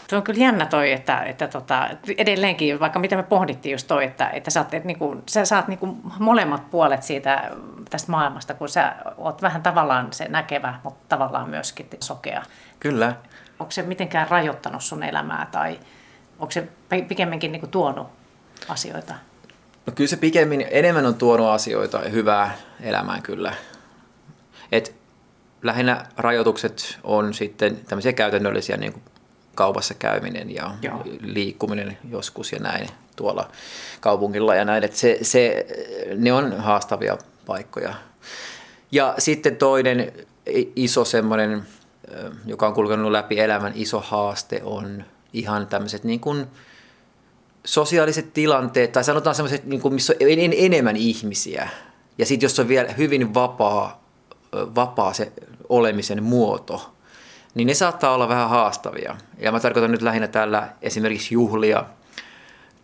Tuo 0.08 0.16
on 0.16 0.22
kyllä 0.22 0.40
jännä 0.40 0.66
toi, 0.66 0.92
että, 0.92 1.22
että 1.22 1.48
tota, 1.48 1.88
edelleenkin, 2.18 2.80
vaikka 2.80 2.98
mitä 2.98 3.16
me 3.16 3.22
pohdittiin 3.22 3.72
just 3.72 3.86
toi, 3.86 4.04
että, 4.04 4.28
että 4.28 4.50
sä, 4.50 4.64
et, 4.72 4.84
niin 4.84 4.98
kuin, 4.98 5.22
sä 5.28 5.44
saat 5.44 5.68
niin 5.68 5.78
kuin 5.78 5.96
molemmat 6.18 6.70
puolet 6.70 7.02
siitä 7.02 7.50
tästä 7.90 8.10
maailmasta, 8.10 8.54
kun 8.54 8.68
sä 8.68 8.94
oot 9.16 9.42
vähän 9.42 9.62
tavallaan 9.62 10.12
se 10.12 10.28
näkevä, 10.28 10.74
mutta 10.84 11.16
tavallaan 11.16 11.50
myöskin 11.50 11.88
sokea. 12.00 12.42
Kyllä. 12.80 13.14
Onko 13.58 13.70
se 13.70 13.82
mitenkään 13.82 14.28
rajoittanut 14.30 14.82
sun 14.82 15.02
elämää 15.02 15.48
tai 15.52 15.80
onko 16.38 16.50
se 16.50 16.68
pikemminkin 17.08 17.52
niin 17.52 17.60
kuin 17.60 17.70
tuonut 17.70 18.08
asioita? 18.68 19.14
No 19.86 19.92
kyllä 19.96 20.08
se 20.08 20.16
pikemmin 20.16 20.66
enemmän 20.70 21.06
on 21.06 21.14
tuonut 21.14 21.46
asioita 21.46 21.98
ja 21.98 22.10
hyvää 22.10 22.56
elämään 22.80 23.22
kyllä. 23.22 23.54
Et 24.72 24.94
lähinnä 25.62 26.04
rajoitukset 26.16 26.98
on 27.04 27.34
sitten 27.34 27.76
tämmöisiä 27.76 28.12
käytännöllisiä 28.12 28.76
niin 28.76 28.92
kuin 28.92 29.02
kaupassa 29.60 29.94
käyminen 29.94 30.54
ja 30.54 30.70
Joo. 30.82 31.04
liikkuminen 31.20 31.98
joskus 32.10 32.52
ja 32.52 32.58
näin 32.58 32.88
tuolla 33.16 33.50
kaupungilla 34.00 34.54
ja 34.54 34.64
näin. 34.64 34.84
Et 34.84 34.96
se, 34.96 35.18
se, 35.22 35.66
ne 36.16 36.32
on 36.32 36.60
haastavia 36.60 37.18
paikkoja. 37.46 37.94
Ja 38.92 39.14
sitten 39.18 39.56
toinen 39.56 40.12
iso 40.76 41.04
semmoinen, 41.04 41.62
joka 42.46 42.66
on 42.66 42.74
kulkenut 42.74 43.12
läpi 43.12 43.40
elämän 43.40 43.72
iso 43.74 44.00
haaste 44.00 44.60
on 44.64 45.04
ihan 45.32 45.66
tämmöiset 45.66 46.04
niin 46.04 46.20
kuin 46.20 46.46
sosiaaliset 47.64 48.32
tilanteet, 48.32 48.92
tai 48.92 49.04
sanotaan 49.04 49.34
semmoiset, 49.36 49.64
niin 49.64 49.80
kuin, 49.80 49.94
missä 49.94 50.12
on 50.12 50.52
enemmän 50.56 50.96
ihmisiä. 50.96 51.68
Ja 52.18 52.26
sitten 52.26 52.44
jos 52.44 52.58
on 52.58 52.68
vielä 52.68 52.92
hyvin 52.92 53.34
vapaa, 53.34 54.04
vapaa 54.52 55.12
se 55.12 55.32
olemisen 55.68 56.22
muoto, 56.22 56.94
niin 57.54 57.66
ne 57.66 57.74
saattaa 57.74 58.14
olla 58.14 58.28
vähän 58.28 58.48
haastavia. 58.48 59.16
Ja 59.38 59.52
mä 59.52 59.60
tarkoitan 59.60 59.90
nyt 59.90 60.02
lähinnä 60.02 60.28
tällä 60.28 60.68
esimerkiksi 60.82 61.34
juhlia 61.34 61.84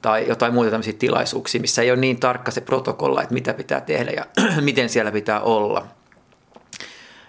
tai 0.03 0.29
jotain 0.29 0.55
muuta 0.55 0.71
tämmöisiä 0.71 0.93
tilaisuuksia, 0.99 1.61
missä 1.61 1.83
ei 1.83 1.91
ole 1.91 2.01
niin 2.01 2.21
tarkka 2.21 2.51
se 2.51 2.61
protokolla, 2.61 3.23
että 3.23 3.35
mitä 3.35 3.55
pitää 3.55 3.81
tehdä 3.81 4.11
ja 4.11 4.27
miten 4.61 4.89
siellä 4.89 5.13
pitää 5.13 5.41
olla. 5.41 5.87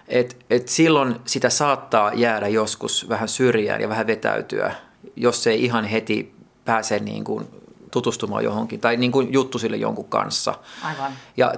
Et, 0.08 0.44
et 0.50 0.68
silloin 0.68 1.16
sitä 1.24 1.50
saattaa 1.50 2.12
jäädä 2.14 2.48
joskus 2.48 3.08
vähän 3.08 3.28
syrjään 3.28 3.80
ja 3.80 3.88
vähän 3.88 4.06
vetäytyä, 4.06 4.72
jos 5.16 5.46
ei 5.46 5.64
ihan 5.64 5.84
heti 5.84 6.34
pääse 6.64 6.98
niin 6.98 7.24
kuin 7.24 7.48
tutustumaan 7.90 8.44
johonkin 8.44 8.80
tai 8.80 8.96
niin 8.96 9.12
kuin 9.12 9.32
juttu 9.32 9.58
sille 9.58 9.76
jonkun 9.76 10.08
kanssa. 10.08 10.54
Aivan. 10.82 11.12
Ja 11.36 11.54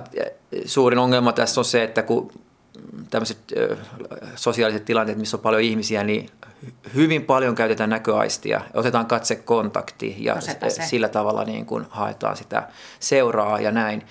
suurin 0.65 0.99
ongelma 0.99 1.33
tässä 1.33 1.61
on 1.61 1.65
se, 1.65 1.83
että 1.83 2.03
kun 2.03 2.33
tämmöiset 3.11 3.39
sosiaaliset 4.37 4.85
tilanteet, 4.85 5.19
missä 5.19 5.37
on 5.37 5.41
paljon 5.41 5.63
ihmisiä, 5.63 6.05
niin 6.05 6.31
hyvin 6.95 7.25
paljon 7.25 7.55
käytetään 7.55 7.91
näköaistia, 7.91 8.61
otetaan 8.75 9.07
katsekontakti 9.07 10.17
ja 10.19 10.35
no 10.35 10.41
sillä 10.87 11.09
tavalla 11.09 11.45
niin 11.45 11.67
kuin 11.67 11.87
haetaan 11.91 12.37
sitä 12.37 12.69
seuraa 13.01 13.61
ja 13.61 13.73
näin. 13.73 14.07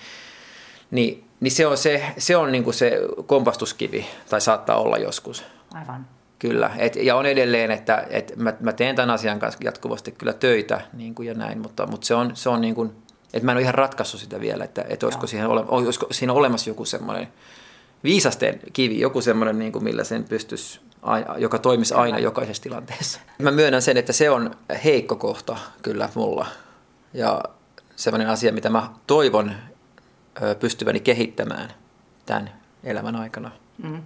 Niin, 0.90 1.24
niin 1.40 1.52
se 1.52 1.66
on, 1.66 1.78
se, 1.78 2.04
se, 2.18 2.36
on 2.36 2.52
niin 2.52 2.64
kuin 2.64 2.74
se 2.74 3.00
kompastuskivi, 3.26 4.06
tai 4.28 4.40
saattaa 4.40 4.76
olla 4.76 4.98
joskus. 4.98 5.44
Aivan. 5.74 6.06
Kyllä, 6.38 6.70
et, 6.78 6.96
ja 6.96 7.16
on 7.16 7.26
edelleen, 7.26 7.70
että 7.70 8.06
et 8.10 8.32
mä, 8.36 8.54
mä 8.60 8.72
teen 8.72 8.96
tämän 8.96 9.10
asian 9.10 9.38
kanssa 9.38 9.60
jatkuvasti 9.64 10.12
kyllä 10.12 10.32
töitä 10.32 10.80
niin 10.92 11.14
kuin 11.14 11.28
ja 11.28 11.34
näin, 11.34 11.58
mutta, 11.58 11.86
mutta 11.86 12.06
se 12.06 12.14
on, 12.14 12.30
se 12.34 12.48
on 12.48 12.60
niin 12.60 12.74
kuin, 12.74 12.92
että 13.32 13.44
mä 13.44 13.52
en 13.52 13.56
ole 13.56 13.62
ihan 13.62 13.74
ratkaissut 13.74 14.20
sitä 14.20 14.40
vielä, 14.40 14.64
että, 14.64 14.84
että 14.88 15.06
olisiko, 15.06 15.26
siihen 15.26 15.48
ole, 15.48 15.64
olisiko 15.68 16.06
siinä 16.10 16.32
olemassa 16.32 16.70
joku 16.70 16.84
semmoinen 16.84 17.28
viisasten 18.04 18.60
kivi, 18.72 19.00
joku 19.00 19.20
semmoinen, 19.20 19.58
niin 19.58 19.72
kuin 19.72 19.84
millä 19.84 20.04
sen 20.04 20.24
pystyisi, 20.24 20.80
joka 21.36 21.58
toimisi 21.58 21.94
aina 21.94 22.18
jokaisessa 22.18 22.62
tilanteessa. 22.62 23.20
Mä 23.38 23.50
myönnän 23.50 23.82
sen, 23.82 23.96
että 23.96 24.12
se 24.12 24.30
on 24.30 24.50
heikko 24.84 25.16
kohta 25.16 25.56
kyllä 25.82 26.08
mulla. 26.14 26.46
Ja 27.14 27.42
semmoinen 27.96 28.28
asia, 28.28 28.52
mitä 28.52 28.70
mä 28.70 28.90
toivon 29.06 29.52
pystyväni 30.60 31.00
kehittämään 31.00 31.68
tämän 32.26 32.50
elämän 32.84 33.16
aikana. 33.16 33.50
Mm. 33.82 34.02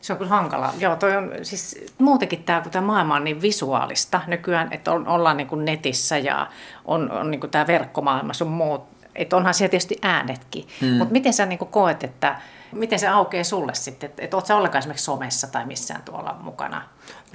Se 0.00 0.12
on 0.12 0.18
kyllä 0.18 0.30
hankala. 0.30 0.74
Joo, 0.78 0.96
toi 0.96 1.16
on 1.16 1.32
siis 1.42 1.86
muutenkin 1.98 2.42
tämä, 2.42 2.60
kun 2.60 2.70
tämä 2.70 2.86
maailma 2.86 3.16
on 3.16 3.24
niin 3.24 3.42
visuaalista 3.42 4.20
nykyään, 4.26 4.72
että 4.72 4.92
on, 4.92 5.08
ollaan 5.08 5.36
niin 5.36 5.46
kuin 5.46 5.64
netissä 5.64 6.18
ja 6.18 6.46
on, 6.84 7.10
on 7.10 7.30
niin 7.30 7.40
kuin 7.40 7.50
tämä 7.50 7.66
verkkomaailma 7.66 8.32
sun 8.32 8.48
muut. 8.48 8.82
Että 9.14 9.36
onhan 9.36 9.54
siellä 9.54 9.70
tietysti 9.70 9.98
äänetkin. 10.02 10.66
Mm. 10.80 10.88
Mutta 10.88 11.12
miten 11.12 11.32
sä 11.32 11.46
niin 11.46 11.58
kuin 11.58 11.70
koet, 11.70 12.04
että 12.04 12.40
Miten 12.72 12.98
se 12.98 13.08
aukeaa 13.08 13.44
sulle 13.44 13.74
sitten? 13.74 14.10
Että 14.10 14.22
et 14.22 14.34
oot 14.34 14.46
sä 14.46 14.56
ollenkaan 14.56 14.78
esimerkiksi 14.78 15.04
somessa 15.04 15.46
tai 15.46 15.66
missään 15.66 16.02
tuolla 16.02 16.36
mukana? 16.40 16.82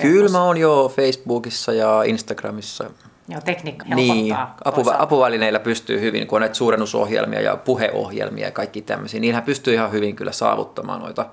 Kyllä 0.02 0.30
mä 0.30 0.44
oon 0.44 0.58
jo 0.58 0.94
Facebookissa 0.96 1.74
ja 1.74 2.04
Instagramissa. 2.04 2.90
Joo, 3.28 3.42
tekniikka 3.42 3.86
Niin, 3.96 4.36
apu, 4.66 4.84
apuvälineillä 4.98 5.60
pystyy 5.60 6.02
hyvin, 6.02 6.28
kun 6.28 6.38
on 6.38 6.42
näitä 6.42 6.56
suurennusohjelmia 6.56 7.42
ja 7.42 7.58
puheohjelmia 7.58 8.46
ja 8.46 8.52
kaikki 8.52 8.82
tämmöisiä. 8.82 9.20
Niinhän 9.20 9.44
pystyy 9.44 9.74
ihan 9.74 9.92
hyvin 9.92 10.16
kyllä 10.16 10.32
saavuttamaan 10.32 11.02
noita. 11.02 11.26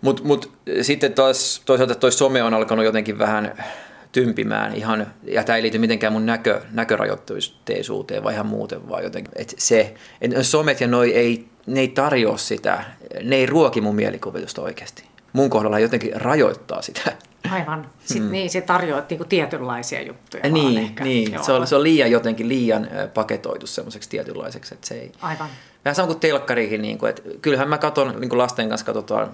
Mutta 0.00 0.22
mut, 0.24 0.52
sitten 0.82 1.12
taas 1.12 1.62
toisaalta 1.64 1.94
toi 1.94 2.12
some 2.12 2.42
on 2.42 2.54
alkanut 2.54 2.84
jotenkin 2.84 3.18
vähän 3.18 3.64
tympimään 4.12 4.74
ihan, 4.74 5.06
ja 5.22 5.44
tämä 5.44 5.56
ei 5.56 5.62
liity 5.62 5.78
mitenkään 5.78 6.12
mun 6.12 6.26
näkö, 6.26 6.60
näkörajoitteisuuteen, 6.72 8.24
vai 8.24 8.34
ihan 8.34 8.46
muuten 8.46 8.88
vaan 8.88 9.02
jotenkin. 9.02 9.32
Et 9.36 9.54
se, 9.58 9.94
et 10.20 10.30
somet 10.42 10.80
ja 10.80 10.86
noi 10.86 11.14
ei, 11.14 11.48
ne 11.66 11.80
ei 11.80 11.88
tarjoa 11.88 12.36
sitä, 12.36 12.84
ne 13.22 13.36
ei 13.36 13.46
ruoki 13.46 13.80
mun 13.80 13.94
mielikuvitusta 13.94 14.62
oikeasti. 14.62 15.04
Mun 15.32 15.50
kohdalla 15.50 15.78
jotenkin 15.78 16.20
rajoittaa 16.20 16.82
sitä. 16.82 17.12
Aivan. 17.50 17.86
Sitten, 18.04 18.22
mm. 18.22 18.32
Niin, 18.32 18.50
se 18.50 18.60
tarjoaa 18.60 19.02
niinku 19.10 19.24
tietynlaisia 19.24 20.02
juttuja. 20.02 20.50
Niin, 20.50 20.78
ehkä. 20.78 21.04
niin. 21.04 21.44
Se, 21.44 21.52
on, 21.52 21.66
se 21.66 21.76
on 21.76 21.82
liian 21.82 22.10
jotenkin 22.10 22.48
liian 22.48 22.88
paketoitu 23.14 23.66
semmoiseksi 23.66 24.08
tietynlaiseksi, 24.08 24.74
että 24.74 24.86
se 24.86 24.94
ei... 24.94 25.12
Aivan. 25.22 25.48
Vähän 25.84 25.94
sama 25.94 26.06
kuin 26.06 26.20
telkkariihin, 26.20 26.82
niin 26.82 26.98
kuin, 26.98 27.10
että 27.10 27.22
kyllähän 27.42 27.68
mä 27.68 27.78
katson, 27.78 28.20
niin 28.20 28.28
kuin 28.28 28.38
lasten 28.38 28.68
kanssa 28.68 28.86
katsotaan 28.86 29.30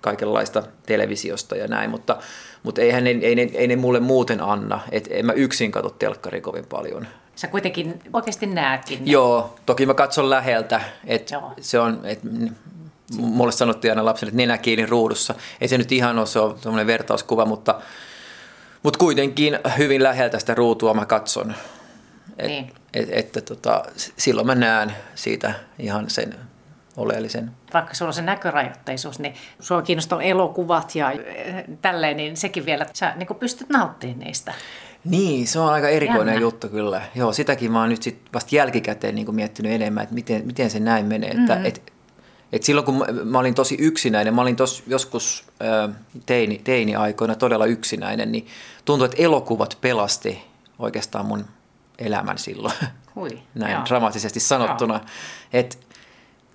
kaikenlaista 0.00 0.62
televisiosta 0.86 1.56
ja 1.56 1.68
näin, 1.68 1.90
mutta, 1.90 2.16
mutta 2.62 2.82
eihän 2.82 3.04
ne, 3.04 3.10
ei, 3.10 3.34
ne, 3.34 3.50
ei 3.54 3.66
ne 3.66 3.76
mulle 3.76 4.00
muuten 4.00 4.40
anna, 4.40 4.80
että 4.92 5.14
en 5.14 5.26
mä 5.26 5.32
yksin 5.32 5.70
katso 5.70 5.90
telkkari 5.90 6.40
kovin 6.40 6.66
paljon. 6.66 7.06
Sä 7.36 7.48
kuitenkin 7.48 8.00
oikeasti 8.12 8.46
näetkin 8.46 8.98
ne. 8.98 9.10
Joo, 9.10 9.56
toki 9.66 9.86
mä 9.86 9.94
katson 9.94 10.30
läheltä, 10.30 10.80
että 11.06 11.40
se 11.60 11.78
on, 11.78 12.00
että 12.04 12.28
mulle 13.18 13.52
sanottiin 13.52 13.92
aina 13.92 14.04
lapsille, 14.04 14.28
että 14.28 14.36
nenä 14.36 14.58
kiinni 14.58 14.86
ruudussa. 14.86 15.34
Ei 15.60 15.68
se 15.68 15.78
nyt 15.78 15.92
ihan 15.92 16.18
ole, 16.18 16.26
se 16.26 16.38
on 16.38 16.86
vertauskuva, 16.86 17.44
mutta, 17.46 17.80
mutta 18.82 18.98
kuitenkin 18.98 19.58
hyvin 19.78 20.02
läheltä 20.02 20.38
sitä 20.38 20.54
ruutua 20.54 20.94
mä 20.94 21.06
katson. 21.06 21.54
Et, 22.38 22.46
niin. 22.46 22.72
et, 22.94 23.08
että 23.12 23.40
tota, 23.40 23.84
silloin 24.16 24.46
mä 24.46 24.54
näen 24.54 24.92
siitä 25.14 25.54
ihan 25.78 26.10
sen 26.10 26.34
oleellisen. 26.96 27.50
Vaikka 27.74 27.94
sulla 27.94 28.08
on 28.08 28.14
se 28.14 28.22
näkörajoitteisuus, 28.22 29.18
niin 29.18 29.34
sua 29.60 29.82
kiinnostaa 29.82 30.22
elokuvat 30.22 30.94
ja 30.94 31.10
eh, 31.10 31.64
tälleen, 31.82 32.16
niin 32.16 32.36
sekin 32.36 32.66
vielä, 32.66 32.86
sä 32.92 33.14
niin 33.16 33.28
pystyt 33.40 33.68
nauttimaan 33.68 34.18
niistä. 34.18 34.54
Niin, 35.04 35.46
se 35.46 35.58
on 35.58 35.72
aika 35.72 35.88
erikoinen 35.88 36.32
Jännä. 36.32 36.40
juttu 36.40 36.68
kyllä. 36.68 37.02
Joo, 37.14 37.32
sitäkin 37.32 37.72
mä 37.72 37.80
oon 37.80 37.88
nyt 37.88 38.02
sit 38.02 38.18
vasta 38.34 38.56
jälkikäteen 38.56 39.14
niin 39.14 39.34
miettinyt 39.34 39.72
enemmän, 39.72 40.02
että 40.02 40.14
miten, 40.14 40.46
miten 40.46 40.70
se 40.70 40.80
näin 40.80 41.06
menee. 41.06 41.30
Mm-hmm. 41.30 41.42
Että, 41.42 41.68
et, 41.68 41.92
et 42.54 42.62
silloin 42.62 42.84
kun 42.84 42.98
mä, 42.98 43.04
mä 43.24 43.38
olin 43.38 43.54
tosi 43.54 43.76
yksinäinen, 43.80 44.34
mä 44.34 44.42
olin 44.42 44.56
tos 44.56 44.82
joskus 44.86 45.44
teini, 46.26 46.60
teini-aikoina 46.64 47.34
todella 47.34 47.66
yksinäinen, 47.66 48.32
niin 48.32 48.46
tuntui, 48.84 49.04
että 49.04 49.22
elokuvat 49.22 49.78
pelasti 49.80 50.44
oikeastaan 50.78 51.26
mun 51.26 51.44
elämän 51.98 52.38
silloin. 52.38 52.74
Hui, 53.14 53.28
Näin 53.54 53.72
joo. 53.72 53.84
dramaattisesti 53.84 54.40
sanottuna. 54.40 55.00
Että 55.52 55.76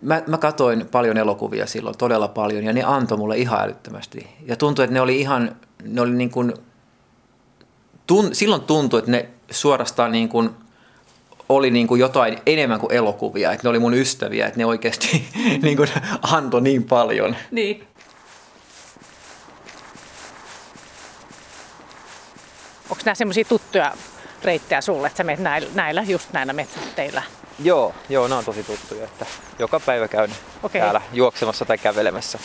mä, 0.02 0.22
mä 0.28 0.38
katoin 0.38 0.88
paljon 0.92 1.18
elokuvia 1.18 1.68
silloin, 1.68 1.98
todella 1.98 2.28
paljon, 2.28 2.64
ja 2.64 2.74
ne 2.74 2.84
antoi 2.84 3.18
mulle 3.18 3.38
ihan 3.38 3.62
älyttömästi. 3.62 4.28
Ja 4.46 4.56
tuntui, 4.56 4.86
että 4.86 4.94
ne 4.94 5.02
oli 5.02 5.20
ihan, 5.20 5.56
ne 5.84 6.02
oli 6.02 6.12
niin 6.12 6.32
kuin, 6.32 6.54
tun, 8.08 8.36
silloin 8.36 8.62
tuntui, 8.62 9.00
että 9.00 9.12
ne 9.12 9.30
suorastaan 9.52 10.12
niin 10.12 10.30
kuin, 10.30 10.50
oli 11.50 11.72
niin 11.72 11.88
kuin 11.88 12.00
jotain 12.00 12.38
enemmän 12.46 12.80
kuin 12.80 12.94
elokuvia, 12.94 13.52
että 13.52 13.64
ne 13.64 13.70
oli 13.70 13.80
mun 13.80 13.94
ystäviä, 13.94 14.48
että 14.48 14.60
ne 14.60 14.66
oikeasti 14.66 15.30
niin 15.64 15.78
kuin 15.78 15.90
antoi 16.22 16.62
niin 16.62 16.84
paljon. 16.84 17.36
Niin. 17.52 17.88
Onko 22.90 23.02
nämä 23.06 23.16
semmoisia 23.16 23.46
tuttuja 23.46 23.94
reittejä 24.44 24.82
sulle, 24.82 25.08
että 25.08 25.18
sä 25.18 25.24
menet 25.24 25.40
näillä, 25.40 25.70
näillä 25.76 26.04
just 26.08 26.34
näillä 26.34 26.54
metsäteillä? 26.54 27.22
Joo, 27.64 27.94
joo, 28.10 28.28
nämä 28.28 28.40
on 28.40 28.46
tosi 28.46 28.64
tuttuja, 28.64 29.04
että 29.04 29.26
joka 29.60 29.80
päivä 29.80 30.08
käyn 30.08 30.32
okay. 30.64 30.82
täällä 30.82 31.02
juoksemassa 31.14 31.66
tai 31.66 31.78
kävelemässä. 31.78 32.40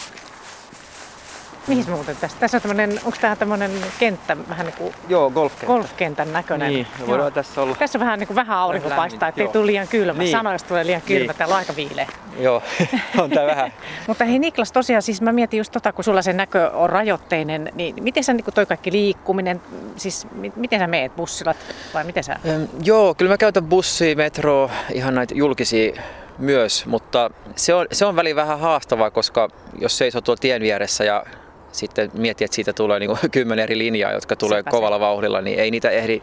Mihin 1.66 1.90
muuten 1.90 2.16
tässä? 2.16 2.38
Tässä 2.40 2.56
on 2.56 2.62
tämmönen, 2.62 2.90
onko 3.04 3.18
tämä 3.21 3.37
tämmöinen 3.37 3.71
kenttä, 3.99 4.37
vähän 4.49 4.66
niin 4.66 4.76
kuin 4.78 4.94
Joo, 5.09 5.30
golfkenttä. 5.30 5.66
golfkentän 5.66 6.33
näköinen? 6.33 6.73
Niin, 6.73 6.87
me 7.00 7.06
voidaan 7.06 7.26
Joo. 7.26 7.30
tässä 7.30 7.62
olla. 7.62 7.75
Tässä 7.76 7.99
on 7.99 8.00
vähän 8.00 8.18
niin 8.18 8.26
kuin 8.26 8.35
vähän 8.35 8.59
aurinko 8.59 8.88
Lämmin, 8.88 9.00
paistaa, 9.02 9.28
ettei 9.28 9.49
tule 9.49 9.66
liian 9.66 9.88
kylmä. 9.88 10.18
Niin. 10.18 10.30
Sano, 10.30 10.52
jos 10.52 10.62
tulee 10.62 10.87
liian 10.87 11.02
kylmä, 11.02 11.26
Niin. 11.26 11.37
täällä 11.38 11.52
on 11.54 11.59
aika 11.59 11.76
viileä. 11.76 12.09
Joo, 12.38 12.62
on 13.23 13.30
tää 13.30 13.47
vähän. 13.47 13.73
Mutta 14.09 14.25
hei 14.25 14.38
Niklas, 14.38 14.73
tosiaan 14.73 15.02
siis 15.02 15.23
mä 15.23 15.33
mietin 15.33 15.59
just 15.59 15.73
tota, 15.73 15.92
kun 15.92 16.04
sulla 16.04 16.23
se 16.23 16.33
näkö 16.33 16.71
on 16.71 16.90
rajoitteinen, 16.90 17.73
niin 17.75 18.02
miten 18.02 18.25
sä 18.25 18.33
niin 18.33 18.44
toi 18.54 18.66
kaikki 18.66 18.92
liikkuminen, 18.92 19.61
siis 19.97 20.26
mi- 20.33 20.52
miten 20.56 20.78
sä 20.80 20.87
meet 20.87 21.16
bussilla 21.16 21.54
vai 21.94 22.04
miten 22.04 22.25
sä? 22.25 22.37
Öm, 22.49 22.68
joo, 22.85 23.14
kyllä 23.14 23.30
mä 23.30 23.37
käytän 23.38 23.64
bussia, 23.64 24.16
metroa, 24.16 24.71
ihan 24.92 25.14
näitä 25.14 25.35
julkisia 25.35 26.02
myös, 26.38 26.87
mutta 26.87 27.30
se 27.56 27.75
on, 27.75 27.87
se 27.92 28.04
on 28.06 28.16
väliin 28.16 28.37
vähän 28.37 28.59
haastavaa, 28.61 29.11
koska 29.11 29.49
jos 29.78 29.99
seisoo 29.99 30.21
tuolla 30.21 30.40
tien 30.40 30.62
vieressä 30.62 31.04
ja 31.04 31.25
sitten 31.74 32.10
miettii, 32.18 32.44
että 32.44 32.54
siitä 32.54 32.72
tulee 32.72 32.98
niin 32.98 33.10
kymmenen 33.32 33.62
eri 33.62 33.78
linjaa, 33.78 34.12
jotka 34.12 34.36
tulee 34.36 34.58
Sepä 34.58 34.70
se. 34.70 34.74
kovalla 34.76 35.00
vauhdilla, 35.00 35.40
niin 35.40 35.58
ei 35.58 35.70
niitä 35.70 35.90
ehdi 35.90 36.22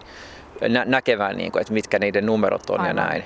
nä- 0.70 0.86
näkemään, 0.86 1.38
niin 1.38 1.52
kuin, 1.52 1.62
että 1.62 1.74
mitkä 1.74 2.00
niiden 2.00 2.26
numerot 2.26 2.70
on 2.70 2.80
Aivan. 2.82 2.98
ja 2.98 3.04
näin. 3.04 3.24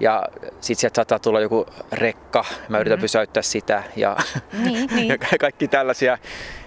Ja 0.00 0.22
sitten 0.60 0.76
sieltä 0.80 0.96
saattaa 0.96 1.18
tulla 1.18 1.40
joku 1.40 1.66
rekka, 1.92 2.44
mä 2.68 2.78
yritän 2.78 2.98
Mhm. 2.98 3.02
pysäyttää 3.02 3.42
sitä 3.42 3.82
ja, 3.96 4.16
Niin, 4.64 4.88
niin. 4.94 5.08
ja 5.08 5.18
ka- 5.18 5.26
kaikki 5.40 5.68
tällaisia. 5.68 6.18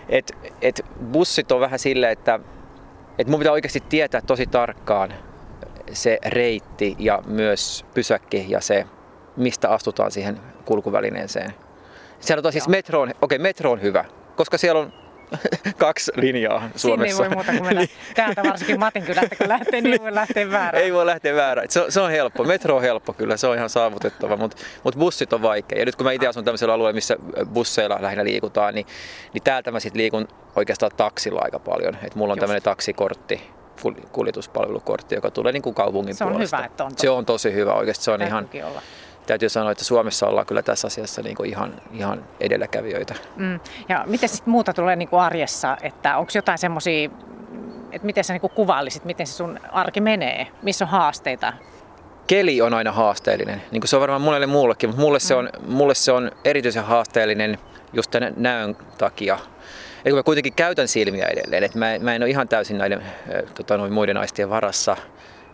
Et, 0.10 0.32
et 0.62 0.86
bussit 1.12 1.52
on 1.52 1.60
vähän 1.60 1.80
silleen, 1.80 2.12
että 2.12 2.40
et 3.20 3.28
mun 3.28 3.40
pitää 3.40 3.54
oikeasti 3.54 3.84
tietää 3.90 4.22
tosi 4.22 4.46
tarkkaan 4.48 5.14
se 5.92 6.20
reitti 6.26 6.96
ja 7.00 7.24
myös 7.26 7.86
pysäkki 7.94 8.46
ja 8.48 8.62
se, 8.62 8.86
mistä 9.38 9.70
astutaan 9.70 10.12
siihen 10.12 10.40
kulkuvälineeseen. 10.66 11.54
Siellä 12.20 12.42
on 12.46 12.52
siis 12.52 12.68
metro 12.68 13.02
on, 13.02 13.12
okei, 13.22 13.40
metro 13.40 13.72
on 13.72 13.82
hyvä, 13.82 14.06
koska 14.36 14.58
siellä 14.58 14.82
on 14.82 14.94
kaksi 15.78 16.12
linjaa 16.16 16.60
Sinne 16.60 17.06
ei 17.06 17.12
Suomessa. 17.12 17.18
voi 17.18 17.30
muuta 17.30 17.52
kuin 17.52 17.66
mennä 17.66 17.88
täältä 18.16 18.44
varsinkin 18.44 18.80
Matin 18.80 19.04
kylästä, 19.04 19.36
kun 19.36 19.48
lähtee, 19.50 19.82
niin 19.82 20.02
voi 20.02 20.16
lähteä 20.16 20.52
väärään. 20.52 20.84
Ei 20.84 20.94
voi 20.94 21.06
lähteä 21.06 21.36
väärään. 21.36 21.70
Se 21.72 21.82
on, 21.82 21.92
se 21.92 22.02
on 22.02 22.12
helppo. 22.12 22.44
Metro 22.44 22.76
on 22.76 22.82
helppo 22.82 23.14
kyllä, 23.14 23.38
se 23.38 23.48
on 23.48 23.56
ihan 23.58 23.70
saavutettava, 23.70 24.38
mutta 24.38 24.58
mut 24.84 24.96
bussit 24.96 25.34
on 25.34 25.42
vaikea. 25.42 25.80
Ja 25.80 25.86
nyt 25.86 25.96
kun 25.96 26.06
mä 26.06 26.12
itse 26.12 26.28
asun 26.28 26.44
tämmöisellä 26.44 26.74
alueella, 26.74 26.96
missä 26.96 27.16
busseilla 27.54 27.98
lähinnä 28.02 28.24
liikutaan, 28.24 28.74
niin, 28.76 28.86
niin 29.34 29.44
täältä 29.44 29.72
mä 29.72 29.80
sitten 29.80 30.02
liikun 30.02 30.28
oikeastaan 30.56 30.92
taksilla 30.98 31.42
aika 31.44 31.60
paljon. 31.60 31.98
Et 32.04 32.16
mulla 32.16 32.34
on 32.34 32.40
tämmöinen 32.40 32.64
taksikortti, 32.64 33.42
kul- 33.82 34.08
kuljetuspalvelukortti, 34.12 35.16
joka 35.16 35.32
tulee 35.32 35.52
niin 35.52 35.64
kuin 35.64 35.76
kaupungin 35.76 36.16
Se 36.16 36.24
on 36.24 36.32
puolesta. 36.32 36.58
hyvä, 36.58 36.66
että 36.66 36.84
on 36.84 36.92
Se 36.98 37.10
on 37.10 37.26
tosi 37.26 37.54
hyvä 37.54 37.74
oikeasti. 37.74 38.04
Se 38.04 38.12
on 38.12 38.22
ihan, 38.22 38.50
olla. 38.66 38.82
Täytyy 39.28 39.50
sanoa, 39.50 39.72
että 39.72 39.84
Suomessa 39.84 40.28
ollaan 40.28 40.46
kyllä 40.46 40.62
tässä 40.62 40.88
asiassa 40.88 41.22
niin 41.22 41.36
kuin 41.36 41.50
ihan, 41.50 41.82
ihan 41.92 42.24
edelläkävijöitä. 42.40 43.16
Mm. 43.36 43.60
Ja 43.90 44.04
miten 44.08 44.30
sitten 44.30 44.52
muuta 44.52 44.74
tulee 44.74 44.96
niin 44.96 45.10
kuin 45.10 45.22
arjessa, 45.22 45.78
että 45.82 46.18
onko 46.18 46.32
jotain 46.36 46.58
semmoisia, 46.58 47.10
että 47.92 48.06
miten 48.06 48.24
sä 48.24 48.34
niin 48.34 48.42
kuin 48.42 48.54
kuvailisit, 48.56 49.06
miten 49.06 49.28
se 49.28 49.34
sun 49.34 49.60
arki 49.72 50.02
menee, 50.02 50.48
missä 50.62 50.86
on 50.86 50.92
haasteita? 50.92 51.54
keli 52.28 52.62
on 52.62 52.74
aina 52.74 52.92
haasteellinen. 52.92 53.62
Niin 53.72 53.82
kuin 53.82 53.90
se 53.90 53.96
on 53.96 54.02
varmaan 54.02 54.22
monelle 54.22 54.46
muullekin, 54.46 54.90
mutta 54.90 55.02
mulle, 55.02 55.20
se 55.20 55.36
on, 55.36 55.50
mulle 55.68 55.96
se 55.96 56.12
on 56.12 56.32
erityisen 56.46 56.84
haasteellinen 56.84 57.58
just 57.94 58.12
tämän 58.12 58.34
näön 58.38 58.78
takia. 58.98 59.40
Kun 60.04 60.14
mä 60.14 60.24
kuitenkin 60.24 60.54
käytän 60.54 60.88
silmiä 60.88 61.26
edelleen, 61.26 61.64
että 61.64 61.80
mä, 61.80 61.86
mä 62.00 62.16
en 62.16 62.24
ole 62.24 62.30
ihan 62.30 62.48
täysin 62.48 62.78
näiden 62.78 63.04
tota, 63.56 63.78
noin 63.78 63.94
muiden 63.94 64.18
aistien 64.18 64.50
varassa. 64.50 64.98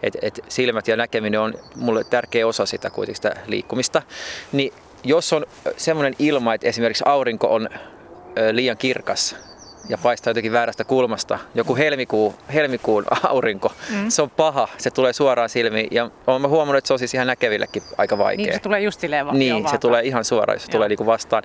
Et, 0.04 0.18
et 0.22 0.40
silmät 0.50 0.88
ja 0.88 0.98
näkeminen 0.98 1.40
on 1.40 1.54
mulle 1.76 2.04
tärkeä 2.04 2.48
osa 2.48 2.66
sitä 2.66 2.90
kuitenkin 2.90 3.16
sitä 3.16 3.36
liikkumista. 3.48 4.02
Niin 4.52 4.74
jos 5.04 5.34
on 5.34 5.46
semmoinen 5.78 6.16
ilma, 6.20 6.54
että 6.54 6.68
esimerkiksi 6.68 7.04
aurinko 7.08 7.48
on 7.48 7.70
liian 8.52 8.78
kirkas 8.78 9.36
ja 9.90 9.98
paistaa 9.98 10.32
jotenkin 10.32 10.52
väärästä 10.52 10.84
kulmasta, 10.84 11.40
joku 11.56 11.76
helmikuu, 11.76 12.36
helmikuun 12.54 13.06
aurinko, 13.30 13.72
mm. 13.90 14.10
se 14.10 14.22
on 14.22 14.30
paha, 14.30 14.68
se 14.78 14.92
tulee 14.92 15.14
suoraan 15.14 15.50
silmiin 15.50 15.88
ja 15.92 16.10
olen 16.28 16.42
mä 16.42 16.48
huomannut, 16.48 16.78
että 16.78 16.88
se 16.88 16.94
on 16.94 17.00
siis 17.00 17.14
ihan 17.14 17.28
näkevillekin 17.28 17.84
aika 17.98 18.18
vaikea. 18.18 18.46
Niin 18.46 18.54
se 18.54 18.60
tulee 18.60 18.80
just 18.82 19.00
silleen 19.00 19.28
Niin, 19.32 19.50
joo, 19.50 19.60
se 19.60 19.64
vaaka. 19.64 19.78
tulee 19.78 20.04
ihan 20.04 20.26
suoraan, 20.26 20.60
se 20.60 20.66
Joo. 20.66 20.72
tulee 20.72 20.90
niinku 20.90 21.06
vastaan. 21.06 21.44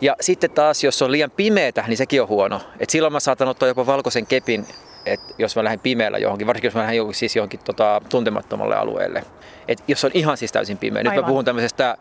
Ja 0.00 0.16
sitten 0.20 0.50
taas, 0.50 0.84
jos 0.84 1.02
on 1.02 1.12
liian 1.12 1.30
pimeätä, 1.30 1.84
niin 1.86 1.96
sekin 1.96 2.22
on 2.22 2.28
huono. 2.28 2.60
Et 2.80 2.90
silloin 2.90 3.12
mä 3.12 3.20
saatan 3.20 3.48
ottaa 3.48 3.68
jopa 3.68 3.86
valkoisen 3.86 4.26
kepin, 4.26 4.66
et 5.06 5.20
jos 5.38 5.56
mä 5.56 5.64
lähden 5.64 5.80
pimeällä 5.80 6.18
johonkin, 6.18 6.46
varsinkin 6.46 6.68
jos 6.68 6.74
mä 6.74 6.80
lähden 6.80 6.96
johonkin, 6.96 7.18
siis 7.18 7.36
johonkin 7.36 7.60
tota, 7.64 8.00
tuntemattomalle 8.08 8.76
alueelle. 8.76 9.24
Et 9.68 9.84
jos 9.88 10.04
on 10.04 10.10
ihan 10.14 10.36
siis 10.36 10.52
täysin 10.52 10.78
pimeä. 10.78 11.02
Nyt 11.02 11.10
Aivan. 11.10 11.24
mä 11.24 11.28
puhun 11.28 11.44
tämmöisestä 11.44 11.96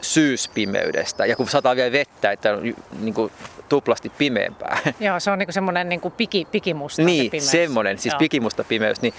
syyspimeydestä. 0.00 1.26
Ja 1.26 1.36
kun 1.36 1.48
sataa 1.48 1.76
vielä 1.76 1.92
vettä, 1.92 2.32
että 2.32 2.52
on 2.52 2.74
niinku 3.00 3.30
tuplasti 3.68 4.12
pimeämpää. 4.18 4.78
Joo, 5.00 5.20
se 5.20 5.30
on 5.30 5.38
niinku 5.38 5.52
semmoinen 5.52 5.88
niinku 5.88 6.10
piki, 6.10 6.46
pikimusta 6.52 6.96
se 6.96 7.02
Niin, 7.04 7.30
pimeys. 7.30 7.50
semmoinen, 7.50 7.98
siis 7.98 8.12
Joo. 8.12 8.18
pikimusta 8.18 8.64
pimeys, 8.64 9.02
niin, 9.02 9.14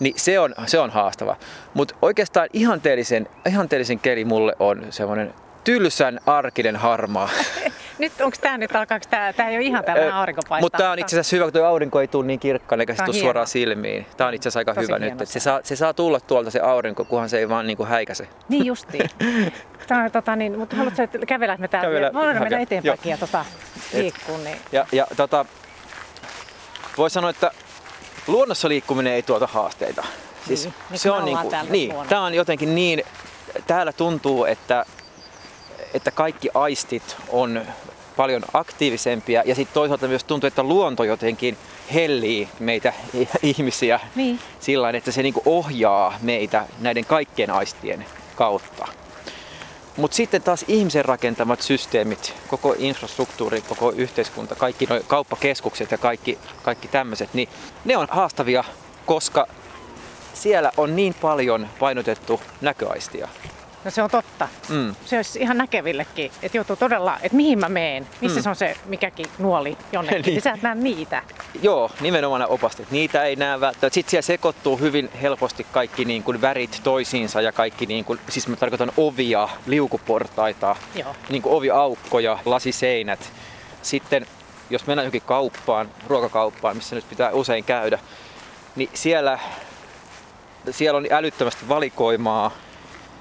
niin 0.00 0.14
se, 0.16 0.38
on, 0.40 0.54
se 0.66 0.78
on 0.78 0.90
haastava. 0.90 1.36
Mutta 1.74 1.94
oikeastaan 2.02 2.48
ihanteellisen, 2.52 3.28
ihanteellisen 3.48 3.98
keli 3.98 4.24
mulle 4.24 4.56
on 4.58 4.86
semmoinen 4.90 5.34
tylsän 5.70 6.20
arkinen 6.26 6.76
harmaa. 6.76 7.28
Nyt 7.98 8.12
onko 8.20 8.36
tämä 8.40 8.58
nyt, 8.58 8.76
alkaako 8.76 9.04
tämä, 9.10 9.32
tämä 9.32 9.48
ei 9.48 9.56
ole 9.56 9.64
ihan 9.64 9.84
tällainen 9.84 10.14
aurinko 10.14 10.42
paistaa. 10.48 10.60
Mutta 10.64 10.78
tämä 10.78 10.90
on 10.90 10.98
itse 10.98 11.16
asiassa 11.16 11.36
hyvä, 11.36 11.44
kun 11.44 11.52
tuo 11.52 11.64
aurinko 11.64 12.00
ei 12.00 12.08
tule 12.08 12.26
niin 12.26 12.40
kirkkaan 12.40 12.80
eikä 12.80 12.92
se 12.92 12.96
Tää 12.96 13.06
tule 13.06 13.14
hienoa. 13.14 13.26
suoraan 13.26 13.46
silmiin. 13.46 14.06
Tämä 14.16 14.28
on 14.28 14.34
itse 14.34 14.48
asiassa 14.48 14.58
aika 14.60 14.74
Tosi 14.74 14.86
hyvä 14.86 14.98
nyt. 14.98 15.12
että 15.12 15.24
se. 15.24 15.40
Saa, 15.40 15.60
se 15.62 15.76
saa 15.76 15.94
tulla 15.94 16.20
tuolta 16.20 16.50
se 16.50 16.60
aurinko, 16.60 17.04
kunhan 17.04 17.28
se 17.28 17.38
ei 17.38 17.48
vaan 17.48 17.66
niin 17.66 17.76
kuin 17.76 17.88
häikäse. 17.88 18.28
Niin 18.48 18.66
justiin. 18.66 19.10
Tämä, 19.88 20.04
on, 20.04 20.10
tota, 20.10 20.36
niin, 20.36 20.58
mutta 20.58 20.76
haluatko 20.76 21.02
että 21.02 21.18
kävellä 21.26 21.56
me 21.56 21.68
täältä? 21.68 21.86
Kävellä- 21.88 22.12
Voidaan 22.12 22.34
mennä 22.34 22.44
hakea. 22.44 22.58
eteenpäinkin 22.58 23.10
ja 23.10 23.16
tota, 23.18 23.44
liikkuu. 23.92 24.36
Niin. 24.36 24.56
Ja, 24.72 24.86
ja 24.92 25.06
tota, 25.16 25.44
voi 26.98 27.10
sanoa, 27.10 27.30
että 27.30 27.50
luonnossa 28.26 28.68
liikkuminen 28.68 29.12
ei 29.12 29.22
tuota 29.22 29.46
haasteita. 29.46 30.04
Siis 30.46 30.64
Niin, 30.64 30.74
niin 30.90 30.98
se 30.98 31.10
on 31.10 31.24
niinku, 31.24 31.50
täällä 31.50 31.70
niin, 31.70 31.88
luonnossa. 31.88 32.10
tämä 32.10 32.22
on 32.24 32.34
jotenkin 32.34 32.74
niin, 32.74 33.02
täällä 33.66 33.92
tuntuu, 33.92 34.44
että, 34.44 34.86
että 35.94 36.10
kaikki 36.10 36.48
aistit 36.54 37.16
on 37.28 37.62
paljon 38.16 38.42
aktiivisempia 38.54 39.42
ja 39.46 39.54
sitten 39.54 39.74
toisaalta 39.74 40.08
myös 40.08 40.24
tuntuu, 40.24 40.48
että 40.48 40.62
luonto 40.62 41.04
jotenkin 41.04 41.56
hellii 41.94 42.48
meitä 42.58 42.92
ihmisiä 43.42 44.00
Niin. 44.14 44.38
sillä 44.60 44.90
että 44.90 45.12
se 45.12 45.22
niinku 45.22 45.42
ohjaa 45.44 46.18
meitä 46.22 46.66
näiden 46.80 47.04
kaikkien 47.04 47.50
aistien 47.50 48.04
kautta. 48.36 48.88
Mutta 49.96 50.14
sitten 50.14 50.42
taas 50.42 50.64
ihmisen 50.68 51.04
rakentamat 51.04 51.60
systeemit, 51.62 52.34
koko 52.48 52.74
infrastruktuuri, 52.78 53.60
koko 53.60 53.90
yhteiskunta, 53.90 54.54
kaikki 54.54 54.86
nuo 54.86 55.00
kauppakeskukset 55.06 55.90
ja 55.90 55.98
kaikki, 55.98 56.38
kaikki 56.62 56.88
tämmöiset, 56.88 57.34
niin 57.34 57.48
ne 57.84 57.96
on 57.96 58.06
haastavia, 58.10 58.64
koska 59.06 59.46
siellä 60.34 60.72
on 60.76 60.96
niin 60.96 61.14
paljon 61.14 61.68
painotettu 61.78 62.40
näköaistia. 62.60 63.28
No 63.84 63.90
se 63.90 64.02
on 64.02 64.10
totta. 64.10 64.48
Mm. 64.68 64.94
Se 65.06 65.16
olisi 65.16 65.38
ihan 65.40 65.56
näkevillekin, 65.56 66.32
että 66.42 66.56
joutuu 66.58 66.76
todella, 66.76 67.18
että 67.22 67.36
mihin 67.36 67.58
mä 67.58 67.68
meen, 67.68 68.06
missä 68.20 68.40
Mm. 68.40 68.42
se 68.42 68.48
on 68.48 68.56
se 68.56 68.76
mikäkin 68.86 69.26
nuoli 69.38 69.78
jonnekin, 69.92 70.22
Niin. 70.26 70.42
sä 70.42 70.50
et 70.52 70.62
näe 70.62 70.74
niitä. 70.74 71.22
Joo, 71.62 71.90
nimenomaan 72.00 72.40
nämä 72.40 72.48
opastit. 72.48 72.90
Niitä 72.90 73.24
ei 73.24 73.36
näe 73.36 73.60
välttämättä. 73.60 73.94
Sitten 73.94 74.10
siellä 74.10 74.22
sekoittuu 74.26 74.76
hyvin 74.76 75.10
helposti 75.22 75.66
kaikki 75.72 76.04
niin 76.04 76.22
kuin 76.22 76.40
värit 76.40 76.80
toisiinsa 76.82 77.40
ja 77.40 77.52
kaikki, 77.52 77.86
niin 77.86 78.04
kuin, 78.04 78.20
siis 78.28 78.48
mä 78.48 78.56
tarkoitan 78.56 78.92
ovia, 78.96 79.48
liukuportaita, 79.66 80.76
Joo. 80.94 81.14
niin 81.28 81.42
kuin 81.42 81.54
oviaukkoja, 81.54 82.38
lasiseinät. 82.44 83.32
Sitten 83.82 84.26
jos 84.70 84.86
mennään 84.86 85.04
johonkin 85.04 85.22
kauppaan, 85.26 85.88
ruokakauppaan, 86.06 86.76
missä 86.76 86.96
nyt 86.96 87.08
pitää 87.08 87.30
usein 87.30 87.64
käydä, 87.64 87.98
niin 88.76 88.90
siellä, 88.94 89.38
siellä 90.70 90.98
on 90.98 91.06
älyttömästi 91.10 91.68
valikoimaa. 91.68 92.50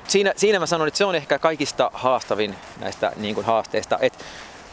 Siinä, 0.10 0.34
siinä 0.36 0.60
mä 0.60 0.65
sanon, 0.65 0.88
että 0.88 0.98
se 0.98 1.06
on 1.06 1.15
ehkä 1.15 1.39
kaikista 1.39 1.91
haastavin 1.93 2.56
näistä 2.80 3.12
niin 3.15 3.36
kuin 3.36 3.45
haasteista, 3.45 3.98
et, 4.02 4.26